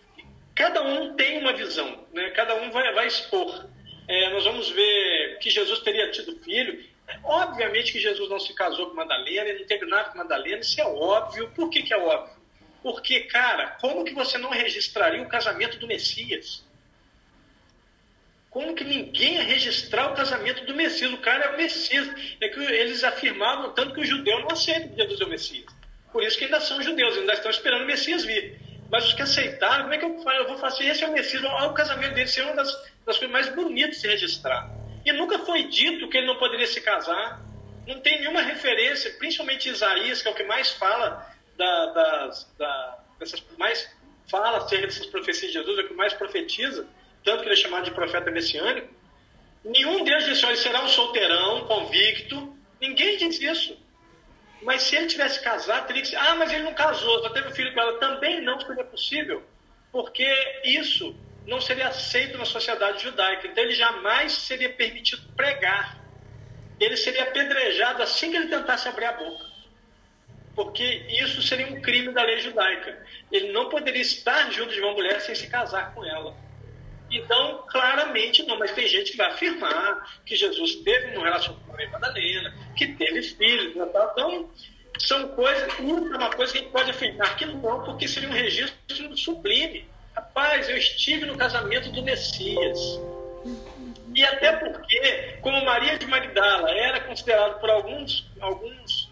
[0.55, 2.29] cada um tem uma visão, né?
[2.31, 3.67] cada um vai, vai expor.
[4.09, 6.83] É, nós vamos ver que Jesus teria tido filho.
[7.23, 10.81] Obviamente que Jesus não se casou com Madalena, ele não teve nada com Madalena, isso
[10.81, 11.51] é óbvio.
[11.51, 12.35] Por que, que é óbvio?
[12.81, 16.65] Porque, cara, como que você não registraria o casamento do Messias?
[18.49, 21.13] Como que ninguém ia registrar o casamento do Messias?
[21.13, 22.09] O cara é o Messias.
[22.41, 25.65] É que eles afirmavam tanto que o judeu não aceita que Jesus é o Messias.
[26.11, 28.59] Por isso que ainda são judeus, ainda estão esperando o Messias vir.
[28.91, 30.85] Mas os que aceitaram, como é que eu, eu vou fazer?
[30.85, 31.43] Esse é o Messias.
[31.43, 32.71] Olha o casamento dele ser uma das,
[33.05, 34.69] das coisas mais bonitas de se registrar.
[35.05, 37.41] E nunca foi dito que ele não poderia se casar.
[37.87, 41.27] Não tem nenhuma referência, principalmente Isaías, que é o que mais fala
[41.57, 43.89] da, das, da, dessas, mais
[44.29, 46.87] fala acerca dessas profecias de Jesus, é o que mais profetiza
[47.23, 48.87] tanto que ele é chamado de profeta messiânico,
[49.63, 52.57] nenhum deles disse, olha, será um solteirão, convicto.
[52.79, 53.77] Ninguém diz isso.
[54.61, 57.47] Mas se ele tivesse casado, teria que ser, ah, mas ele não casou, só teve
[57.47, 57.99] um filho com ela.
[57.99, 59.43] Também não seria possível,
[59.91, 60.27] porque
[60.65, 61.15] isso
[61.47, 63.47] não seria aceito na sociedade judaica.
[63.47, 65.97] Então ele jamais seria permitido pregar.
[66.79, 69.45] Ele seria apedrejado assim que ele tentasse abrir a boca.
[70.55, 73.05] Porque isso seria um crime da lei judaica.
[73.31, 76.35] Ele não poderia estar junto de uma mulher sem se casar com ela.
[77.11, 81.75] Então, claramente não, mas tem gente que vai afirmar que Jesus teve um relacionamento com
[81.75, 84.49] a Madalena, que teve filhos, né, então
[84.97, 89.17] são coisas, isso é uma coisa que pode afirmar que não, porque seria um registro
[89.17, 89.85] sublime.
[90.15, 92.79] Rapaz, eu estive no casamento do Messias.
[94.15, 99.09] E até porque, como Maria de Magdala era considerada por alguns, alguns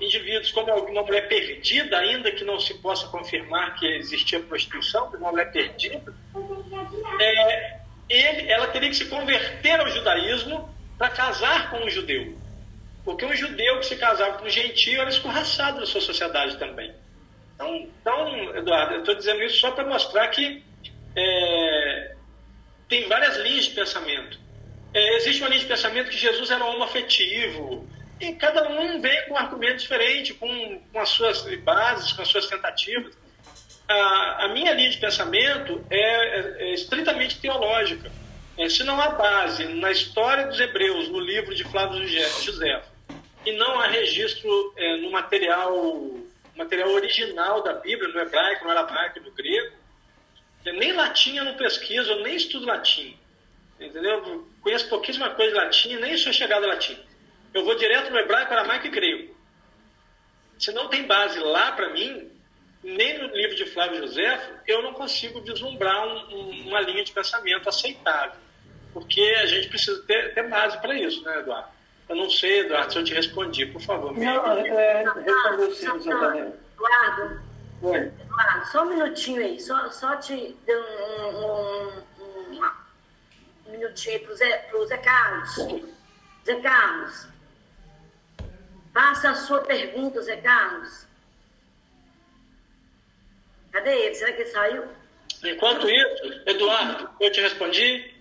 [0.00, 5.30] indivíduos como uma mulher perdida, ainda que não se possa confirmar que existia prostituição, uma
[5.30, 6.14] mulher perdida,
[7.20, 12.47] é, ele, ela teria que se converter ao judaísmo para casar com um judeu.
[13.08, 16.92] Porque um judeu que se casava com um gentio era escorraçado na sua sociedade também.
[17.54, 20.62] Então, então Eduardo, eu estou dizendo isso só para mostrar que
[21.16, 22.14] é,
[22.86, 24.38] tem várias linhas de pensamento.
[24.92, 27.88] É, existe uma linha de pensamento que Jesus era homoafetivo,
[28.20, 32.28] e cada um vem com um argumento diferente, com, com as suas bases, com as
[32.28, 33.16] suas tentativas
[33.88, 38.12] a, a minha linha de pensamento é, é, é estritamente teológica.
[38.58, 42.82] É, se não há base na história dos hebreus, no livro de Flávio José,
[43.48, 45.72] e não há registro é, no material,
[46.54, 49.74] material original da Bíblia, no hebraico, no aramaico, no grego,
[50.64, 53.16] nem latim eu não pesquiso, eu nem estudo latim.
[53.80, 54.46] Entendeu?
[54.60, 56.98] conheço pouquíssima coisa de latim, nem sou chegado a latim.
[57.54, 59.34] Eu vou direto no hebraico, aramaico e grego.
[60.58, 62.30] Se não tem base lá para mim,
[62.82, 67.12] nem no livro de Flávio José, eu não consigo vislumbrar um, um, uma linha de
[67.12, 68.38] pensamento aceitável.
[68.92, 71.77] Porque a gente precisa ter, ter base para isso, né, Eduardo?
[72.08, 74.14] Eu não sei, Eduardo, se eu te respondi, por favor.
[74.14, 74.24] Me...
[74.24, 77.40] Não, é, respondeu sim, Eduardo.
[77.82, 77.98] Oi.
[77.98, 82.70] Eduardo, só um minutinho aí, só, só te deu um, um, um,
[83.66, 85.54] um minutinho aí pro Zé, pro Zé Carlos.
[86.46, 87.28] Zé Carlos,
[88.94, 91.06] faça a sua pergunta, Zé Carlos.
[93.70, 94.14] Cadê ele?
[94.14, 94.84] Será que ele saiu?
[95.44, 98.14] Enquanto isso, Eduardo, eu te respondi?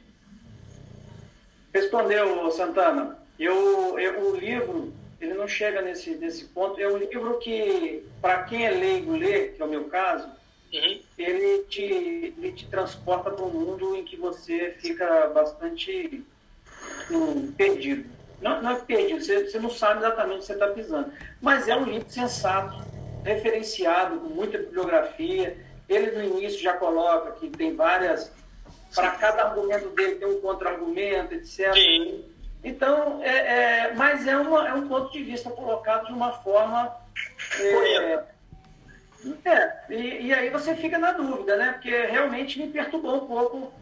[1.73, 3.17] Respondeu, Santana.
[3.39, 6.79] Eu, eu, o livro, ele não chega nesse, nesse ponto.
[6.79, 10.27] É um livro que, para quem é leigo ler, que é o meu caso,
[10.73, 11.01] uhum.
[11.17, 16.23] ele, te, ele te transporta para um mundo em que você fica bastante
[17.11, 18.09] um, perdido.
[18.41, 21.11] Não, não é perdido, você, você não sabe exatamente onde você está pisando.
[21.41, 22.83] Mas é um livro sensato,
[23.23, 25.57] referenciado, com muita bibliografia.
[25.87, 28.31] Ele no início já coloca que tem várias.
[28.93, 31.73] Para cada argumento dele tem um contra-argumento, etc.
[31.73, 32.23] Sim.
[32.63, 36.95] Então, é, é, mas é, uma, é um ponto de vista colocado de uma forma.
[37.59, 38.23] É,
[39.45, 41.73] é, e, e, aí você fica na dúvida, né?
[41.73, 43.73] Porque realmente me perturbou um pouco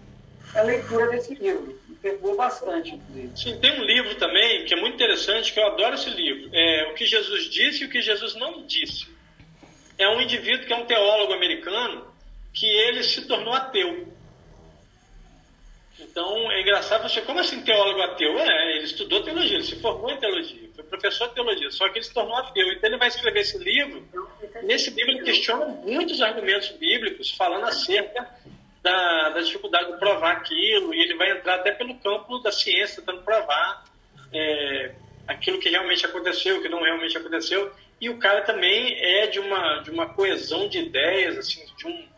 [0.54, 1.80] a leitura desse livro.
[1.88, 3.32] Me perturbou bastante, inclusive.
[3.36, 6.50] Sim, tem um livro também que é muito interessante, que eu adoro esse livro.
[6.54, 9.08] É O que Jesus disse e o que Jesus não disse.
[9.98, 12.06] É um indivíduo que é um teólogo americano
[12.54, 14.08] que ele se tornou ateu.
[16.00, 18.38] Então engraçado você, como assim teólogo ateu?
[18.38, 22.00] É, ele estudou teologia, ele se formou em teologia, foi professor de teologia, só que
[22.00, 22.68] ele se tornou ateu.
[22.74, 24.06] Então ele vai escrever esse livro.
[24.64, 28.30] Nesse livro ele questiona muitos argumentos bíblicos, falando acerca
[28.84, 32.98] da, da dificuldade de provar aquilo, e ele vai entrar até pelo campo da ciência,
[32.98, 33.86] tentando provar
[34.34, 34.92] é,
[35.28, 37.72] aquilo que realmente aconteceu, o que não realmente aconteceu.
[38.02, 42.15] E o cara também é de uma, de uma coesão de ideias, assim, de um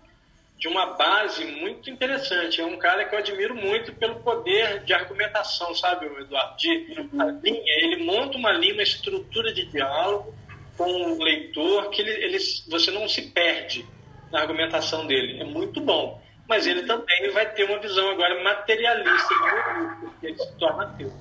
[0.57, 2.59] de uma base muito interessante.
[2.59, 6.57] É um cara que eu admiro muito pelo poder de argumentação, sabe, Eduardo?
[6.57, 10.33] De a linha, ele monta uma linha, uma estrutura de diálogo
[10.75, 12.37] com o leitor que ele, ele,
[12.69, 13.85] você não se perde
[14.31, 15.39] na argumentação dele.
[15.39, 16.21] É muito bom.
[16.47, 21.11] Mas ele também vai ter uma visão agora materialista do porque ele se torna ateu.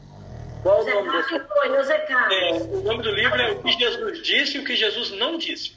[0.63, 1.35] Qual o nome desse?
[1.35, 5.37] É, o nome do livro é O que Jesus disse e o que Jesus não
[5.37, 5.77] disse.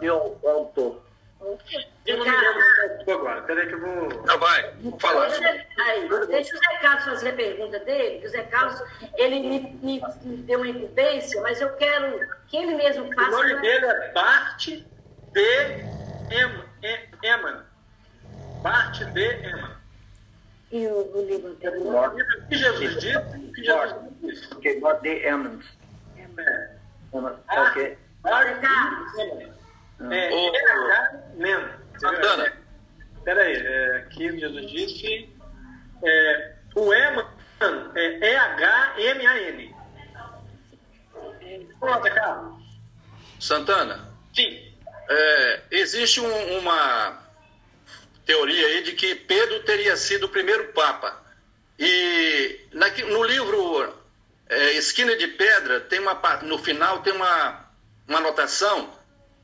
[0.00, 1.07] Viu o autor?
[1.40, 3.42] Eu não me lembro agora.
[3.42, 4.24] Peraí que eu vou.
[4.24, 4.70] Não, vai.
[4.80, 5.28] Vou falar.
[5.28, 8.82] Deixa, aí, deixa o Zé Carlos fazer a pergunta dele, que o Zé Carlos
[9.16, 13.28] ele me, me, me deu uma incumbência, mas eu quero que ele mesmo faça.
[13.28, 14.84] O nome dele é Bart de
[17.22, 17.64] Eman.
[18.62, 19.78] Bart de Eman.
[20.70, 22.14] E o, o livro anterior?
[22.14, 23.16] O que Jesus disse?
[23.16, 24.54] O que Jesus disse?
[24.54, 25.60] Ok, Bart de Eman.
[26.16, 26.70] É.
[27.12, 27.98] Ok.
[28.22, 29.57] Bart de Eman.
[30.00, 30.52] É, Ô,
[31.36, 31.68] mesmo.
[31.98, 32.52] Santana.
[33.16, 35.28] Espera aí, é, aqui Jesus disse.
[36.04, 37.26] É, o Eman
[37.96, 39.74] é E-H-M-A-N.
[41.80, 42.62] Pronto, Carlos.
[43.40, 44.72] Santana, Sim.
[45.08, 47.22] é, existe um- uma
[48.26, 51.22] teoria aí de que Pedro teria sido o primeiro Papa.
[51.78, 53.96] E naqui- no livro
[54.48, 57.64] é, Esquina de Pedra, tem uma, no final tem uma,
[58.08, 58.92] uma anotação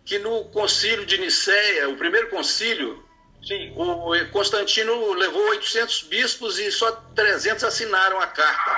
[0.04, 3.02] que no concílio de Nicéia, o primeiro concílio,
[3.42, 3.72] Sim.
[3.76, 8.70] o Constantino levou 800 bispos e só 300 assinaram a carta.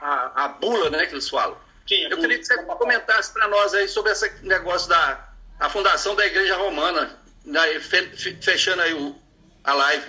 [0.00, 1.56] A, a bula, né, que eles falam.
[1.86, 5.26] Sim, Eu queria que você comentasse para nós aí sobre esse negócio da
[5.58, 9.16] a fundação da Igreja Romana, né, fe- fe- fechando aí o,
[9.64, 10.04] a live.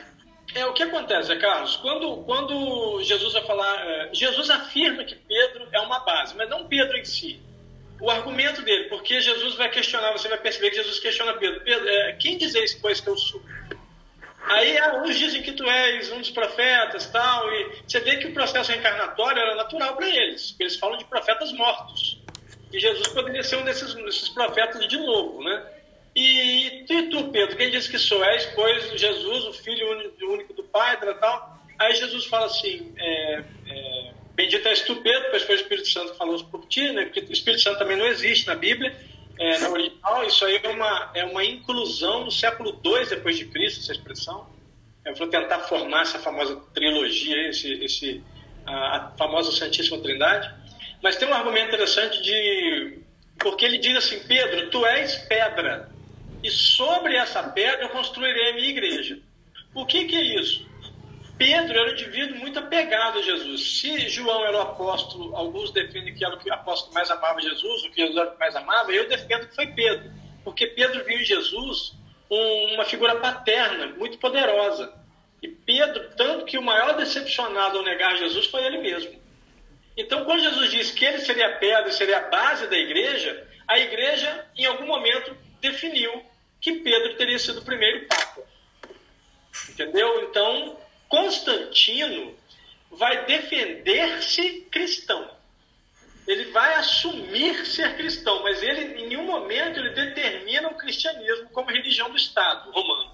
[0.53, 1.75] É, o que acontece, Carlos?
[1.77, 3.75] Quando, quando Jesus vai falar.
[3.87, 7.41] é, Jesus afirma que Pedro é uma base, mas não Pedro em si.
[7.99, 11.61] O argumento dele, porque Jesus vai questionar, você vai perceber que Jesus questiona Pedro.
[11.61, 13.41] Pedro, é, quem dizeis, pois, que eu sou?
[14.49, 18.27] Aí ah, uns dizem que tu és um dos profetas tal, e você vê que
[18.27, 22.19] o processo reencarnatório era natural para eles, eles falam de profetas mortos.
[22.71, 25.65] E Jesus poderia ser um desses, desses profetas de novo, né?
[26.15, 28.23] E, e tu, Pedro, quem disse que sou?
[28.23, 29.87] És, pois, Jesus, o Filho
[30.31, 31.59] único, do Pai, tal.
[31.77, 36.13] Aí Jesus fala assim, é, é, bendito és tu, Pedro, pois foi o Espírito Santo
[36.13, 37.03] que falou por ti, né?
[37.03, 38.95] Porque o Espírito Santo também não existe na Bíblia,
[39.37, 43.45] é, na original, isso aí é uma, é uma inclusão no século II depois de
[43.45, 44.47] Cristo, essa expressão.
[45.05, 48.23] Eu vou tentar formar essa famosa trilogia, esse, esse,
[48.65, 50.49] a, a famosa Santíssima Trindade.
[51.03, 52.99] Mas tem um argumento interessante de.
[53.39, 55.89] Porque ele diz assim: Pedro, tu és pedra,
[56.41, 59.19] e sobre essa pedra eu construirei a minha igreja.
[59.75, 60.68] O que, que é isso?
[61.39, 63.79] Pedro era um indivíduo muito apegado a Jesus.
[63.79, 67.91] Se João era o apóstolo, alguns defendem que era o apóstolo mais amava Jesus, o
[67.91, 70.11] que Jesus era o que mais amava, eu defendo que foi Pedro.
[70.43, 71.93] Porque Pedro viu em Jesus
[72.29, 74.93] um, uma figura paterna, muito poderosa.
[75.41, 79.17] E Pedro, tanto que o maior decepcionado ao negar Jesus foi ele mesmo.
[79.95, 83.79] Então, quando Jesus disse que ele seria a pedra seria a base da igreja, a
[83.79, 86.21] igreja, em algum momento, definiu
[86.59, 88.41] que Pedro teria sido o primeiro papa.
[89.69, 90.23] Entendeu?
[90.23, 90.77] Então,
[91.09, 92.37] Constantino
[92.91, 95.29] vai defender-se cristão.
[96.27, 101.71] Ele vai assumir ser cristão, mas ele, em nenhum momento, ele determina o cristianismo como
[101.71, 103.11] religião do Estado romano.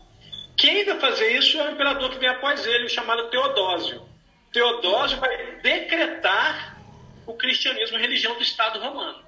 [0.58, 4.06] Quem vai fazer isso é o imperador que vem após ele, o chamado Teodósio.
[4.52, 6.78] Teodósio vai decretar
[7.26, 9.24] o cristianismo religião do Estado romano.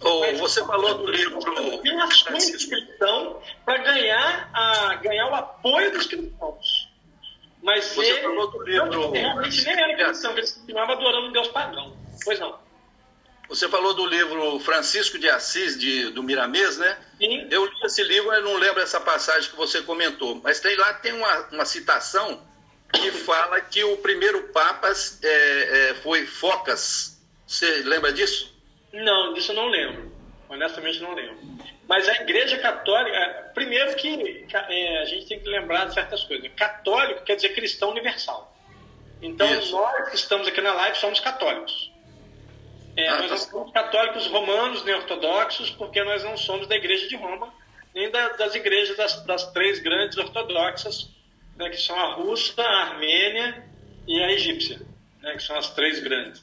[0.00, 1.38] Ou você falou do livro
[2.02, 6.71] Ações de cristão para ganhar a ganhar o apoio dos cristãos.
[7.62, 9.10] Mas Você ele falou do livro.
[9.12, 11.96] realmente nem era cristão, ele continuava adorando um Deus pagão.
[12.24, 12.58] Pois não.
[13.48, 16.98] Você falou do livro Francisco de Assis, de, do Miramês, né?
[17.18, 17.46] Sim.
[17.50, 20.94] Eu li esse livro, eu não lembro essa passagem que você comentou, mas tem lá
[20.94, 22.42] tem uma, uma citação
[22.92, 24.90] que fala que o primeiro Papa
[25.22, 27.20] é, é, foi Focas.
[27.46, 28.52] Você lembra disso?
[28.92, 30.11] Não, disso eu não lembro.
[30.52, 31.38] Honestamente não lembro.
[31.88, 36.50] Mas a Igreja Católica, primeiro que é, a gente tem que lembrar de certas coisas.
[36.54, 38.54] Católico quer dizer cristão universal.
[39.20, 39.72] Então Isso.
[39.72, 41.90] nós que estamos aqui na live somos católicos.
[42.96, 43.30] É, Ah, nós tá.
[43.30, 47.52] não somos católicos romanos nem ortodoxos, porque nós não somos da Igreja de Roma,
[47.94, 51.08] nem da- das igrejas das, das três grandes ortodoxas,
[51.56, 53.64] né, que são a russa, a armênia
[54.06, 54.80] e a egípcia,
[55.22, 56.42] né, que são as três grandes.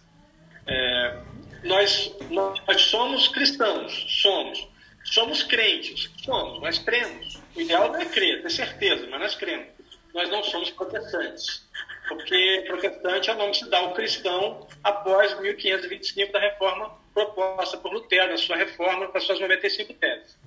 [0.66, 1.18] É,
[1.64, 4.68] nós, nós somos cristãos, somos.
[5.04, 7.40] Somos crentes, somos, nós cremos.
[7.56, 9.68] O ideal não é crer, ter certeza, mas nós cremos.
[10.14, 11.68] Nós não somos protestantes,
[12.08, 17.78] porque protestante é o nome que se dá ao cristão após 1525 da reforma proposta
[17.78, 20.38] por Lutero, na sua reforma, com as suas 95 teses.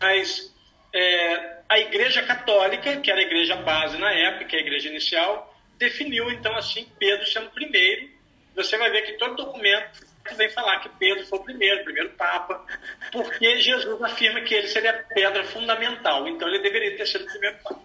[0.00, 0.52] Mas
[0.92, 4.88] é, a Igreja Católica, que era a igreja base na época, que é a igreja
[4.88, 8.10] inicial, definiu então assim Pedro sendo o primeiro.
[8.54, 12.10] Você vai ver que todo documento vem falar que Pedro foi o primeiro, o primeiro
[12.10, 12.64] Papa,
[13.10, 17.30] porque Jesus afirma que ele seria a pedra fundamental, então ele deveria ter sido o
[17.30, 17.80] primeiro Papa.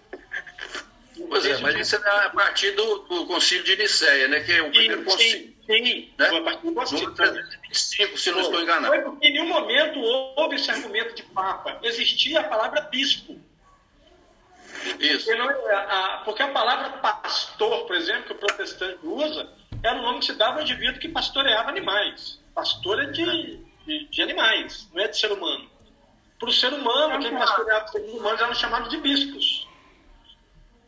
[1.29, 4.39] Pois é, mas isso é a partir do, do concílio de Nicéia, né?
[4.41, 5.55] Que é o primeiro Sim, concílio.
[5.65, 6.13] sim, sim.
[6.17, 6.29] Né?
[6.29, 7.09] Foi a partir do concílio.
[7.09, 9.01] Número 325, se não estou Foi enganado.
[9.03, 11.79] porque em nenhum momento houve esse argumento de Papa.
[11.81, 13.39] Existia a palavra bispo.
[14.99, 15.25] Isso.
[15.25, 19.49] Porque, não- é, a, porque a palavra pastor, por exemplo, que o protestante usa,
[19.83, 22.39] era o nome que se dava ao indivíduo que pastoreava animais.
[22.53, 25.69] Pastor é de, de, de animais, não é de ser humano.
[26.39, 29.67] Para o ser humano, quem pastoreava seres humanos eram chamados de bispos.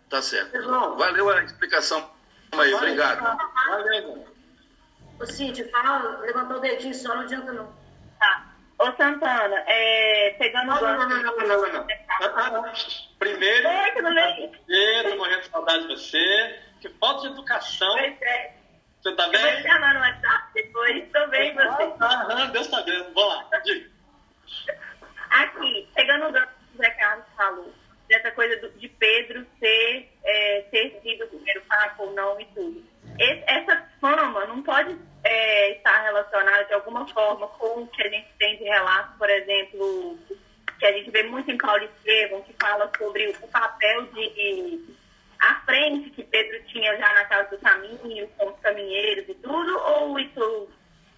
[0.10, 0.58] Tá certo.
[0.62, 0.98] Não.
[0.98, 2.10] Valeu a explicação
[2.52, 3.38] aí, obrigado.
[3.68, 4.28] Valeu.
[5.20, 7.79] Ô, Cíntia, fala, levantou o dedinho só, não adianta não.
[8.80, 8.86] Tá.
[8.86, 11.88] Ô, Santana, é, pegando o Não, não, não, não, não, não, não.
[12.10, 12.74] Ah, ah, não.
[13.20, 14.50] Primeiro, bem?
[14.66, 16.60] Primeiro, morrendo de saudade de você.
[16.82, 17.94] Que falta de educação.
[17.98, 18.54] Pois é.
[19.02, 19.64] Você tá Eu vou te bem?
[19.64, 21.94] chamar no WhatsApp depois, tô bem, você.
[22.02, 23.14] Aham, Deus tá vendo.
[23.14, 23.90] Vamos lá, diga.
[25.30, 27.74] Aqui, pegando o gancho que o Zé Carlos falou,
[28.08, 32.46] dessa coisa do- de Pedro ser, é, ter sido o primeiro papa ou não e
[32.48, 32.84] tudo.
[33.20, 34.96] Esse- essa fama não pode
[35.30, 39.30] é, estar relacionada de alguma forma com o que a gente tem de relato, por
[39.30, 40.18] exemplo,
[40.80, 44.98] que a gente vê muito em Paulo Estevam, que fala sobre o papel de
[45.40, 49.80] à frente que Pedro tinha já na casa do caminho, com os caminheiros e tudo,
[49.80, 50.68] ou isso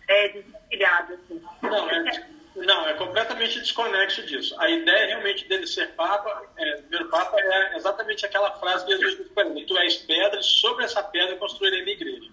[0.07, 1.41] é desvencilhado, assim?
[1.61, 4.59] Não, é, não, é completamente desconexo disso.
[4.59, 9.17] A ideia realmente dele ser Papa, é, primeiro Papa, é exatamente aquela frase que Jesus
[9.17, 12.29] disse para ele: Tu és pedra, sobre essa pedra construirei minha igreja.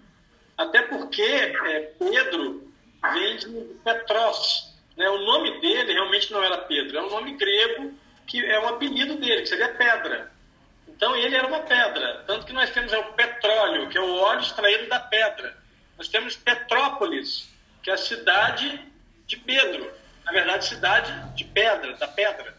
[0.59, 2.69] Até porque é, Pedro
[3.13, 3.47] vem de
[3.81, 4.75] Petros.
[4.97, 5.09] Né?
[5.09, 7.97] O nome dele realmente não era Pedro, é um nome grego
[8.27, 10.29] que é um apelido dele, que seria pedra.
[10.85, 12.25] Então ele era uma pedra.
[12.27, 15.57] Tanto que nós temos é, o petróleo, que é o óleo extraído da pedra.
[15.97, 17.49] Nós temos Petrópolis,
[17.81, 18.85] que é a cidade
[19.25, 19.89] de Pedro.
[20.25, 22.53] Na verdade, cidade de pedra, da pedra.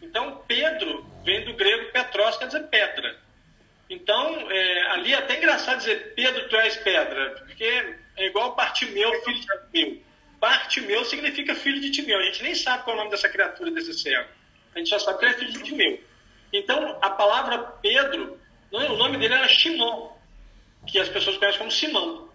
[0.00, 3.14] Então, Pedro vem do grego Petros, quer dizer pedra.
[3.92, 7.64] Então, é, ali é até engraçado dizer Pedro, tu és pedra, porque
[8.16, 10.02] é igual Bartimeu, filho de Timeu.
[10.40, 12.18] Bartimeu significa filho de Timeu.
[12.18, 14.30] A gente nem sabe qual é o nome dessa criatura, desse cego.
[14.74, 16.00] A gente só sabe que ele é filho de Timeu.
[16.50, 18.40] Então, a palavra Pedro,
[18.70, 20.10] o nome dele era Shimon,
[20.86, 22.30] que as pessoas conhecem como Simão.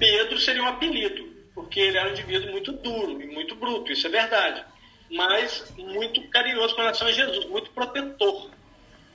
[0.00, 4.06] Pedro seria um apelido, porque ele era um indivíduo muito duro e muito bruto, isso
[4.08, 4.64] é verdade.
[5.12, 8.50] Mas muito carinhoso com relação a Jesus, muito protetor.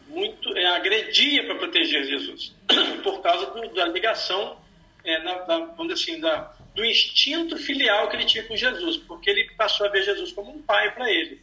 [0.08, 2.54] Muito, é, agredia para proteger Jesus,
[3.04, 4.58] por causa do- da ligação,
[5.04, 9.30] é, na- da, dizer assim, da, do instinto filial que ele tinha com Jesus, porque
[9.30, 11.42] ele passou a ver Jesus como um pai para ele,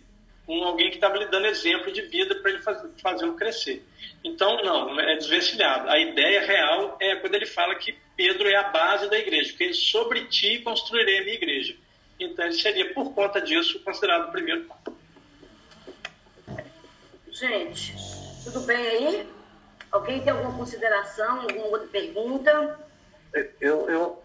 [0.49, 3.85] um alguém que estava lhe dando exemplo de vida para ele faz, fazê-lo crescer.
[4.25, 5.89] Então, não, é desvencilhado.
[5.91, 9.73] A ideia real é quando ele fala que Pedro é a base da igreja, que
[9.75, 11.75] sobre ti construirei a minha igreja.
[12.21, 14.69] Então, ele seria, por conta disso, considerado o primeiro.
[17.31, 17.95] Gente,
[18.45, 19.33] tudo bem aí?
[19.91, 22.79] Alguém tem alguma consideração, alguma outra pergunta?
[23.61, 24.23] Eu, eu,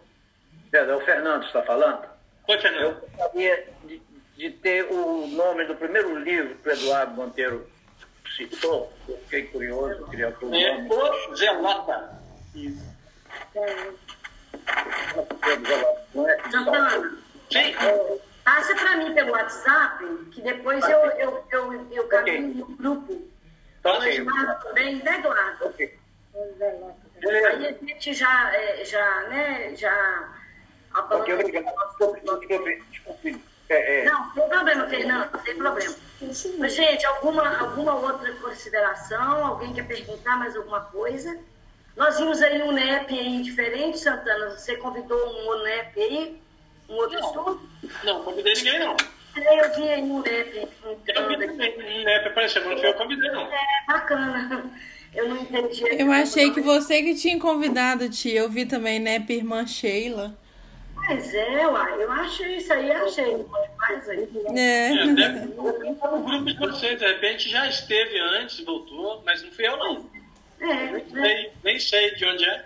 [0.73, 2.05] é, é o Fernando que está falando.
[2.47, 2.83] Oi, Fernando.
[2.83, 4.01] Eu gostaria de,
[4.37, 7.69] de ter o nome do primeiro livro que o Eduardo Monteiro
[8.35, 8.91] citou.
[9.07, 10.89] Eu fiquei curioso, eu queria ter o É nome.
[10.93, 12.21] o Zelota.
[16.13, 16.37] Não é?
[16.49, 17.17] Santana,
[17.51, 17.75] Sim,
[18.43, 23.27] passa para mim pelo WhatsApp, que depois eu, eu, eu, eu caminho no grupo.
[23.95, 25.65] Então, Eduardo também, né, Eduardo?
[25.65, 25.97] Ok.
[27.25, 30.33] Aí a gente já, é, já, né, já...
[30.93, 31.65] Ok, obrigado.
[31.89, 33.41] Desculpe, desculpe.
[33.69, 34.05] É, é.
[34.05, 35.95] Não, não tem problema, Fernando, não tem problema.
[36.57, 39.45] Mas, gente, alguma, alguma outra consideração?
[39.45, 41.37] Alguém quer perguntar mais alguma coisa?
[41.95, 44.51] Nós vimos aí um NEP aí diferente, Santana.
[44.51, 46.41] Você convidou um NEP aí?
[46.87, 47.27] Um outro Não.
[47.27, 47.69] estudo?
[48.03, 48.95] Não, convidei ninguém, não.
[49.37, 50.67] Eu vi aí um NEP
[51.07, 52.03] Eu vi também.
[52.03, 53.41] Né, apareceu, mas não foi eu que convidei, não.
[53.41, 54.71] É bacana.
[55.13, 55.83] Eu não entendi.
[55.97, 58.39] Eu achei que você que tinha convidado, tia.
[58.41, 60.37] Eu vi também, né, irmã Sheila.
[60.95, 64.29] Mas é, uai, eu achei isso aí, achei demais aí.
[64.55, 64.91] É.
[64.91, 66.99] É, deve estar no grupo de vocês.
[66.99, 70.09] De repente já esteve antes, voltou, mas não fui eu, não.
[70.59, 71.03] É, Nem né?
[71.11, 72.65] sei, nem sei de onde é.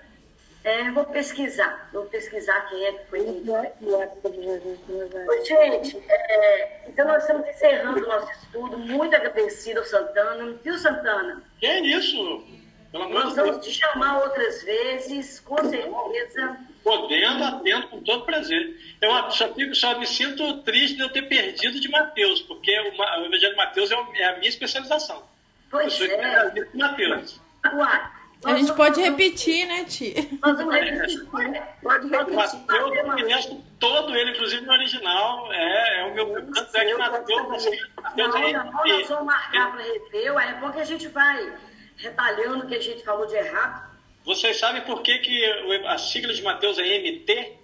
[0.63, 1.89] É, vou pesquisar.
[1.91, 3.21] Vou pesquisar quem é que foi.
[3.21, 8.77] Ô, Gente, é, então nós estamos encerrando o nosso estudo.
[8.77, 10.55] Muito agradecido ao Santana.
[10.63, 11.41] Viu, Santana?
[11.59, 12.43] Que é isso?
[12.91, 13.65] Pelo amor Nós de vamos Deus.
[13.65, 16.57] te chamar outras vezes, com certeza.
[16.83, 18.75] Podendo, atendo com todo prazer.
[19.01, 22.91] Eu só, fico, só me sinto triste de eu ter perdido de Mateus, porque o,
[22.91, 25.17] o Evangelho de Mateus é, é a minha especialização.
[25.17, 25.23] Eu
[25.71, 26.67] Pois sou é.
[26.73, 27.39] Mateus.
[27.73, 28.11] Uai,
[28.43, 30.15] A gente pode repetir, né, tia?
[30.41, 31.25] Nós vamos repetir.
[31.25, 32.97] Pode Mateus, repetir.
[32.97, 35.53] eu conheço todo ele, inclusive no original.
[35.53, 36.51] É, é o meu.
[36.51, 40.33] Tanto é que Mateus, Mateus Não, é- não, nós vamos marcar para rever.
[40.39, 41.53] É bom que a gente vai
[41.97, 43.91] retalhando o que a gente falou de errado.
[44.25, 45.45] Vocês sabem por que, que
[45.87, 47.57] a sigla de Mateus é MT?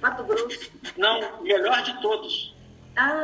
[0.00, 0.70] Mato Grosso.
[0.96, 2.54] Não, melhor de todos.
[2.96, 3.22] Ah,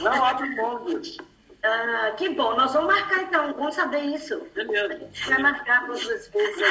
[0.00, 1.18] Não abre mão disso.
[1.66, 2.54] Ah, que bom.
[2.54, 3.52] Nós vamos marcar então.
[3.54, 4.46] Vamos saber isso.
[4.54, 4.94] Beleza.
[4.94, 6.62] A gente vai marcar outras vezes.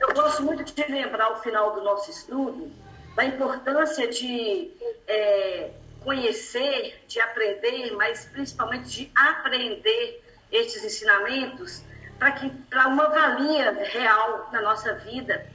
[0.00, 2.70] Eu gosto muito de lembrar o final do nosso estudo
[3.14, 4.70] da importância de
[5.06, 5.70] é,
[6.02, 11.82] conhecer, de aprender, mas principalmente de aprender estes ensinamentos
[12.18, 15.46] para que para uma valia real na nossa vida.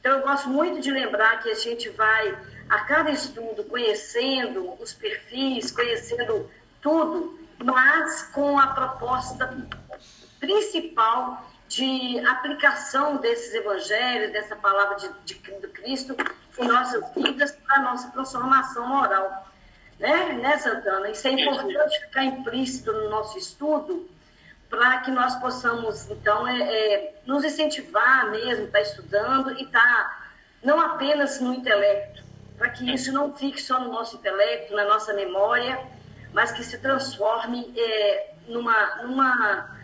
[0.00, 2.36] Então, eu gosto muito de lembrar que a gente vai,
[2.68, 6.50] a cada estudo, conhecendo os perfis, conhecendo
[6.80, 9.56] tudo, mas com a proposta
[10.38, 16.16] principal de aplicação desses evangelhos, dessa palavra de, de, do Cristo
[16.58, 19.46] em nossas vidas, para a nossa transformação moral.
[19.98, 21.10] Né, né, Santana?
[21.10, 24.08] Isso é importante ficar implícito no nosso estudo,
[24.68, 29.80] para que nós possamos, então, é, é, nos incentivar mesmo, estar tá estudando e estar
[29.80, 30.30] tá,
[30.62, 32.22] não apenas no intelecto,
[32.56, 35.78] para que isso não fique só no nosso intelecto, na nossa memória,
[36.32, 39.78] mas que se transforme é, numa, numa,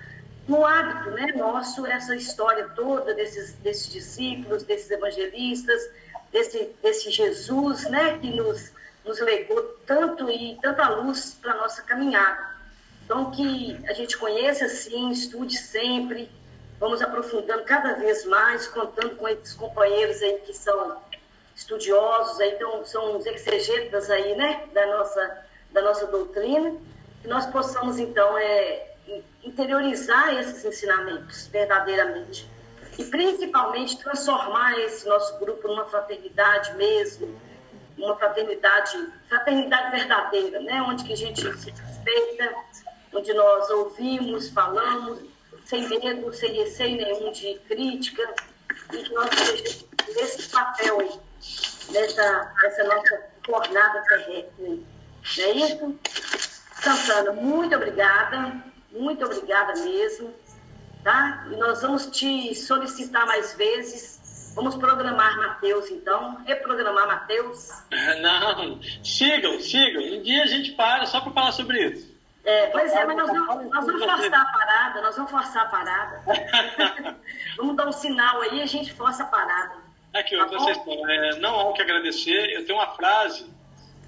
[0.47, 5.90] num hábito né, nosso, essa história toda desses, desses discípulos, desses evangelistas,
[6.32, 8.72] desse, desse Jesus né, que nos,
[9.05, 12.57] nos legou tanto e tanta luz para a nossa caminhada.
[13.05, 16.28] Então, que a gente conheça, sim, estude sempre,
[16.78, 21.01] vamos aprofundando cada vez mais, contando com esses companheiros aí que são
[21.55, 25.44] estudiosos, aí, então, são os exegetas aí, né, da nossa,
[25.76, 26.74] da nossa doutrina,
[27.20, 28.94] que nós possamos, então, é,
[29.44, 32.50] interiorizar esses ensinamentos verdadeiramente.
[32.98, 37.38] E, principalmente, transformar esse nosso grupo numa fraternidade mesmo,
[37.98, 42.54] uma fraternidade, fraternidade verdadeira, né, onde que a gente se respeita,
[43.12, 45.20] onde nós ouvimos, falamos,
[45.66, 48.22] sem medo, sem receio nenhum de crítica,
[48.94, 51.20] e que nós estejamos nesse papel
[51.90, 54.95] nessa, nessa nossa jornada terrestre.
[55.36, 55.98] Não é isso?
[56.74, 58.62] Santana, muito obrigada,
[58.92, 60.32] muito obrigada mesmo,
[61.02, 61.46] tá?
[61.50, 67.70] E nós vamos te solicitar mais vezes, vamos programar Mateus, então, reprogramar Mateus.
[68.20, 70.02] Não, sigam, sigam.
[70.02, 72.16] Um dia a gente para só para falar sobre isso.
[72.44, 75.68] É, pois é, mas nós vamos, nós vamos forçar a parada, nós vamos forçar a
[75.68, 76.22] parada.
[77.56, 79.74] vamos dar um sinal aí e a gente força a parada.
[80.14, 82.52] Aqui, Tá vocês, é, não há o que agradecer.
[82.52, 83.55] Eu tenho uma frase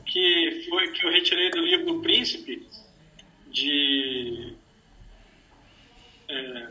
[0.09, 2.67] que, foi, que eu retirei do livro do Príncipe,
[3.47, 4.55] de.
[6.29, 6.69] é,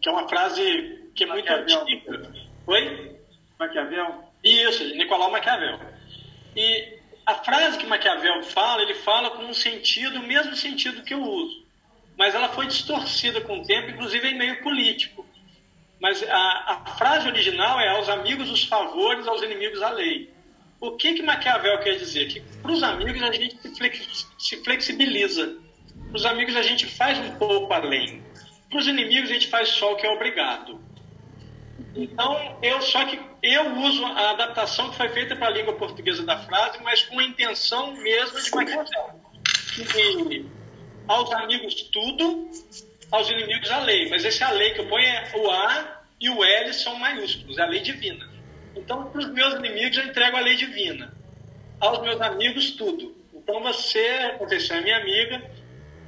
[0.00, 1.82] que é uma frase que é muito Maquiavel.
[1.82, 2.32] antiga.
[2.66, 3.16] Oi?
[3.58, 4.24] Maquiavel?
[4.44, 5.80] Isso, de Nicolau Maquiavel.
[6.56, 11.14] E a frase que Maquiavel fala, ele fala com um sentido, o mesmo sentido que
[11.14, 11.66] eu uso.
[12.16, 15.26] Mas ela foi distorcida com o tempo, inclusive em meio político.
[16.00, 20.30] Mas a, a frase original é aos amigos os favores, aos inimigos a lei.
[20.80, 22.28] O que que Maquiavel quer dizer?
[22.28, 25.58] Que para os amigos a gente se, flex, se flexibiliza.
[26.08, 28.22] Para os amigos a gente faz um pouco além.
[28.70, 30.80] Para os inimigos a gente faz só o que é obrigado.
[31.94, 36.24] Então, eu só que eu uso a adaptação que foi feita para a língua portuguesa
[36.24, 39.20] da frase, mas com a intenção mesmo de Maquiavel.
[39.92, 40.46] Que
[41.08, 42.50] aos amigos tudo,
[43.10, 44.08] aos inimigos a lei.
[44.08, 47.58] Mas esse a lei que eu ponho é o A e o L são maiúsculos,
[47.58, 48.29] é a lei divina.
[48.74, 51.12] Então, para os meus inimigos, eu entrego a lei divina.
[51.80, 53.14] Aos meus amigos, tudo.
[53.34, 55.50] Então, você, Conceição, é minha amiga,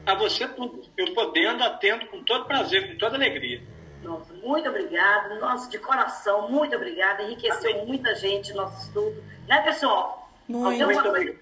[0.06, 0.84] a você tudo.
[0.96, 3.62] Eu podendo, atendo com todo prazer, com toda alegria.
[4.02, 5.34] Nossa, muito obrigada.
[5.36, 7.22] Nossa, de coração, muito obrigada.
[7.22, 9.22] Enriqueceu muita gente nosso estudo.
[9.48, 10.30] Né, pessoal?
[10.48, 11.38] Muito, muito obrigado.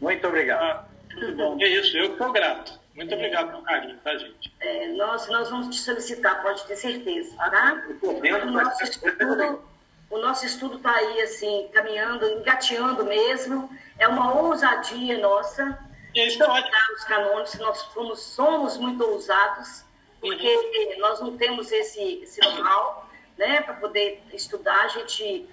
[0.00, 0.62] Muito obrigado.
[0.62, 1.56] Ah, tudo bom.
[1.60, 2.78] É isso, eu que sou grato.
[2.94, 4.52] Muito obrigado pelo carinho, tá, gente?
[4.58, 7.84] É, nós, nós vamos te solicitar, pode ter certeza, tá?
[8.02, 9.62] O nosso estudo,
[10.10, 13.70] o nosso estudo está aí, assim, caminhando, engateando mesmo.
[13.98, 15.78] É uma ousadia nossa
[16.14, 16.76] E isso é ótimo.
[16.96, 19.84] os canônicos, nós somos, somos muito ousados,
[20.20, 25.48] porque nós não temos esse, esse know-how, né, para poder estudar, a gente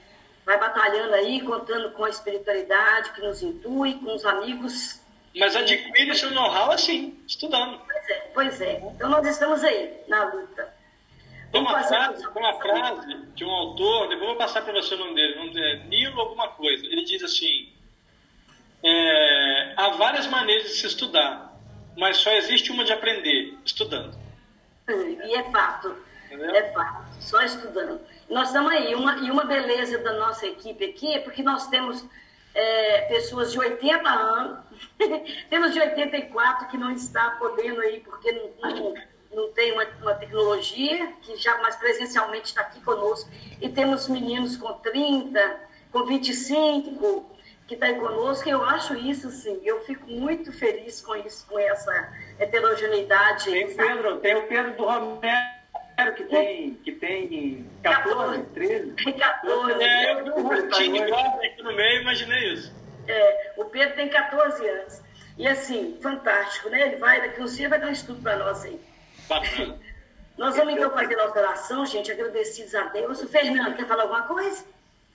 [0.46, 5.02] vai batalhando aí, contando com a espiritualidade que nos intui, com os amigos.
[5.36, 7.82] Mas adquire seu know-how assim, estudando.
[7.86, 8.74] Pois é, pois é.
[8.96, 10.74] Então nós estamos aí, na luta.
[11.56, 14.94] Tem uma frase, tem uma frase de um autor, depois eu vou passar para você
[14.94, 16.86] o nome dele, dizer, Nilo alguma coisa.
[16.86, 17.72] Ele diz assim:
[18.84, 21.58] é, há várias maneiras de se estudar,
[21.98, 24.18] mas só existe uma de aprender, estudando.
[24.90, 25.96] E é fato.
[26.26, 26.54] Entendeu?
[26.54, 27.06] É fato.
[27.22, 28.02] Só estudando.
[28.30, 28.94] Nós estamos aí.
[28.94, 32.06] Uma, e uma beleza da nossa equipe aqui é porque nós temos
[32.54, 34.60] é, pessoas de 80 anos,
[35.50, 38.94] temos de 84 que não está podendo aí porque não, não,
[39.36, 43.30] não tem uma, uma tecnologia, que já mais presencialmente está aqui conosco.
[43.62, 45.60] E temos meninos com 30,
[45.92, 47.36] com 25
[47.68, 48.48] que está aí conosco.
[48.48, 53.52] Eu acho isso, assim, eu fico muito feliz com isso, com essa heterogeneidade.
[53.52, 53.76] Tem o?
[53.76, 58.92] Pedro, tem o Pedro do Romero, que tem, que tem 14, 13.
[58.92, 59.84] Tem 14.
[59.84, 62.74] É, eu vi um rostinho jovem aqui no meio, imaginei isso.
[63.08, 65.02] É, o Pedro tem 14 anos.
[65.38, 66.88] E assim, fantástico, né?
[66.88, 68.80] Ele vai, daqui uns dias vai dar um estudo para nós aí.
[69.28, 69.80] Bacana.
[70.38, 73.22] Nós vamos então fazer nossa oração, gente, agradecidos a Deus.
[73.24, 74.66] O Fernando, quer falar alguma coisa?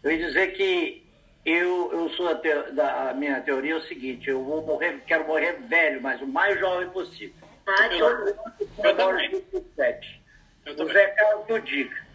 [0.02, 1.06] Eu ia dizer que
[1.44, 5.02] eu, eu sou a, te- da, a minha teoria é o seguinte, eu vou morrer,
[5.06, 7.34] quero morrer velho, mas o mais jovem possível.
[7.66, 8.36] Tá, então, Eu Eu
[8.78, 9.26] moro também.
[9.26, 10.20] em 27.
[10.66, 10.92] Eu O.
[10.92, 12.06] Zé Carlos do Dica.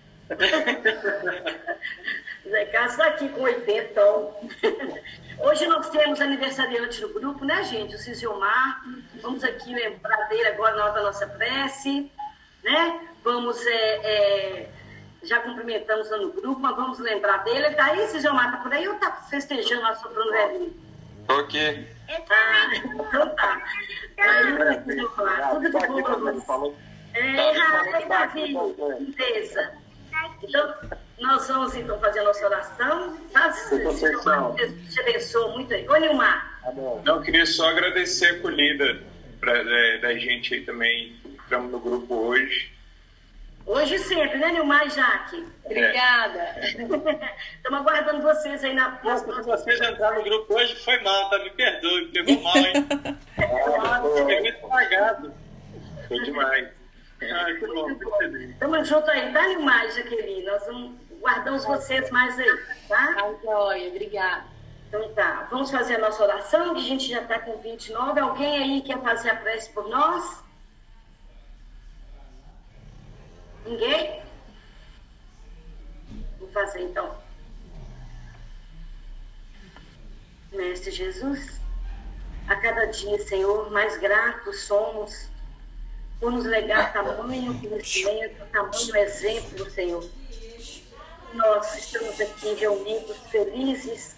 [2.50, 4.02] Zé Carlos está aqui com 80.
[5.40, 7.96] Hoje nós temos aniversariante do grupo, né, gente?
[7.96, 8.82] O Cisiomar.
[9.22, 12.12] Vamos aqui lembrar dele agora na hora da nossa prece,
[12.64, 13.08] né?
[13.24, 14.70] Vamos, é, é,
[15.24, 17.72] já cumprimentamos lá no grupo, mas vamos lembrar dele.
[17.72, 18.52] Tá aí, Cisiomar?
[18.52, 20.74] Tá por aí ou tá festejando lá soprando velhinho?
[21.28, 21.88] Ok.
[22.30, 23.62] Ah, então tá.
[24.18, 26.74] Aí, Cisiomar, tudo de bom pra você.
[27.14, 28.56] É, Rafa, Davi,
[29.16, 29.74] beleza.
[30.44, 30.76] Então,
[31.20, 33.18] nós vamos então fazer a nossa oração.
[33.32, 33.48] Tá?
[33.70, 35.88] Deus te abençoe muito aí.
[35.88, 36.60] Ô, Nilmar.
[36.62, 37.02] Tá bom.
[37.06, 39.02] Não, eu queria só agradecer a acolhida
[39.40, 41.16] pra, é, da gente aí também.
[41.46, 42.74] Entramos no grupo hoje.
[43.68, 45.44] Hoje sempre, né, Nilmar e Jaque?
[45.64, 46.56] Obrigada.
[46.62, 49.58] Estamos aguardando vocês aí na Nossa, se próxima.
[49.58, 51.40] vocês entraram no grupo hoje, foi mal, tá?
[51.40, 52.74] Me perdoe, pegou mal, hein?
[54.28, 55.34] Peguei estragado.
[56.08, 56.68] Foi demais.
[57.24, 57.90] Ah, que bom.
[57.90, 60.44] Estamos juntos aí, tá, Nilmar e Jaqueline?
[60.44, 60.92] Nós vamos,
[61.26, 62.58] guardamos vocês mais aí,
[62.88, 63.16] tá?
[63.16, 64.46] Tá joia, obrigada.
[64.88, 68.20] Então tá, vamos fazer a nossa oração, que a gente já está com 29.
[68.20, 70.44] Alguém aí quer fazer a prece por nós?
[73.66, 74.22] Ninguém?
[76.38, 77.18] Vou fazer então.
[80.52, 81.60] Mestre Jesus,
[82.48, 85.28] a cada dia, Senhor, mais gratos somos
[86.20, 90.08] por nos legar tamanho conhecimento, tamanho exemplo, Senhor.
[91.36, 94.16] Nós estamos aqui reunidos, felizes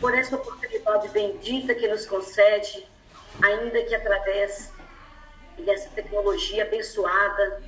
[0.00, 2.84] por essa oportunidade bendita que nos concede,
[3.40, 4.72] ainda que através
[5.64, 7.62] dessa tecnologia abençoada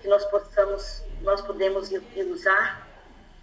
[0.00, 1.90] que nós possamos, nós podemos
[2.30, 2.88] usar.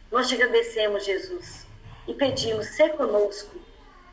[0.09, 1.67] Nós te agradecemos, Jesus,
[2.07, 3.59] e pedimos, ser conosco.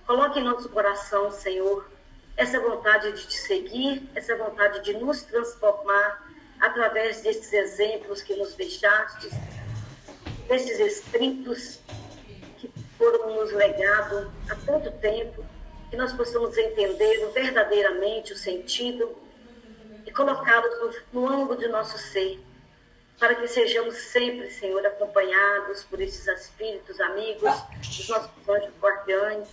[0.08, 1.88] Coloque em nosso coração, Senhor,
[2.36, 6.28] essa vontade de te seguir, essa vontade de nos transformar
[6.60, 9.30] através desses exemplos que nos deixaste,
[10.48, 11.80] desses escritos
[12.58, 15.44] que foram nos legados há tanto tempo,
[15.90, 19.16] que nós possamos entender verdadeiramente o sentido
[20.06, 22.40] e colocá-los no, no âmbito de nosso ser,
[23.18, 27.50] para que sejamos sempre, Senhor, acompanhados por esses espíritos amigos,
[27.80, 29.48] os nossos anjos guardiães,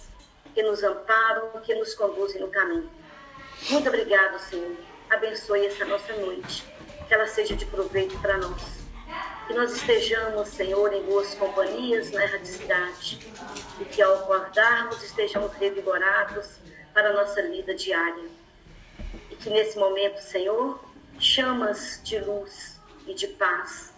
[0.53, 2.89] que nos amparam, que nos conduzem no caminho.
[3.69, 4.75] Muito obrigado, Senhor.
[5.09, 6.65] Abençoe essa nossa noite,
[7.07, 8.80] que ela seja de proveito para nós.
[9.47, 13.19] Que nós estejamos, Senhor, em boas companhias na erradicidade
[13.79, 16.59] e que ao acordarmos estejamos revigorados
[16.93, 18.29] para a nossa vida diária.
[19.39, 20.79] que nesse momento, Senhor,
[21.19, 23.91] chamas de luz e de paz,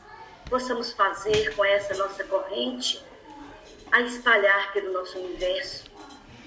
[0.50, 3.04] possamos fazer com essa nossa corrente
[3.92, 5.86] a espalhar pelo nosso universo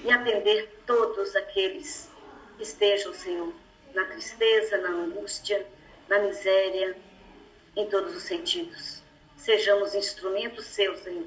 [0.02, 2.10] e atender todos aqueles
[2.56, 3.52] que estejam, Senhor,
[3.94, 5.66] na tristeza, na angústia,
[6.08, 6.96] na miséria,
[7.76, 9.02] em todos os sentidos.
[9.36, 11.26] Sejamos instrumentos seus, Senhor,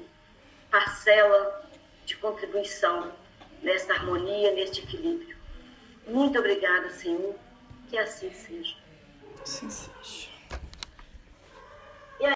[0.70, 1.70] parcela
[2.04, 3.12] de contribuição
[3.62, 5.36] nesta harmonia, neste equilíbrio.
[6.06, 7.34] Muito obrigada, Senhor,
[7.88, 8.76] que assim seja.
[9.42, 10.29] Assim seja.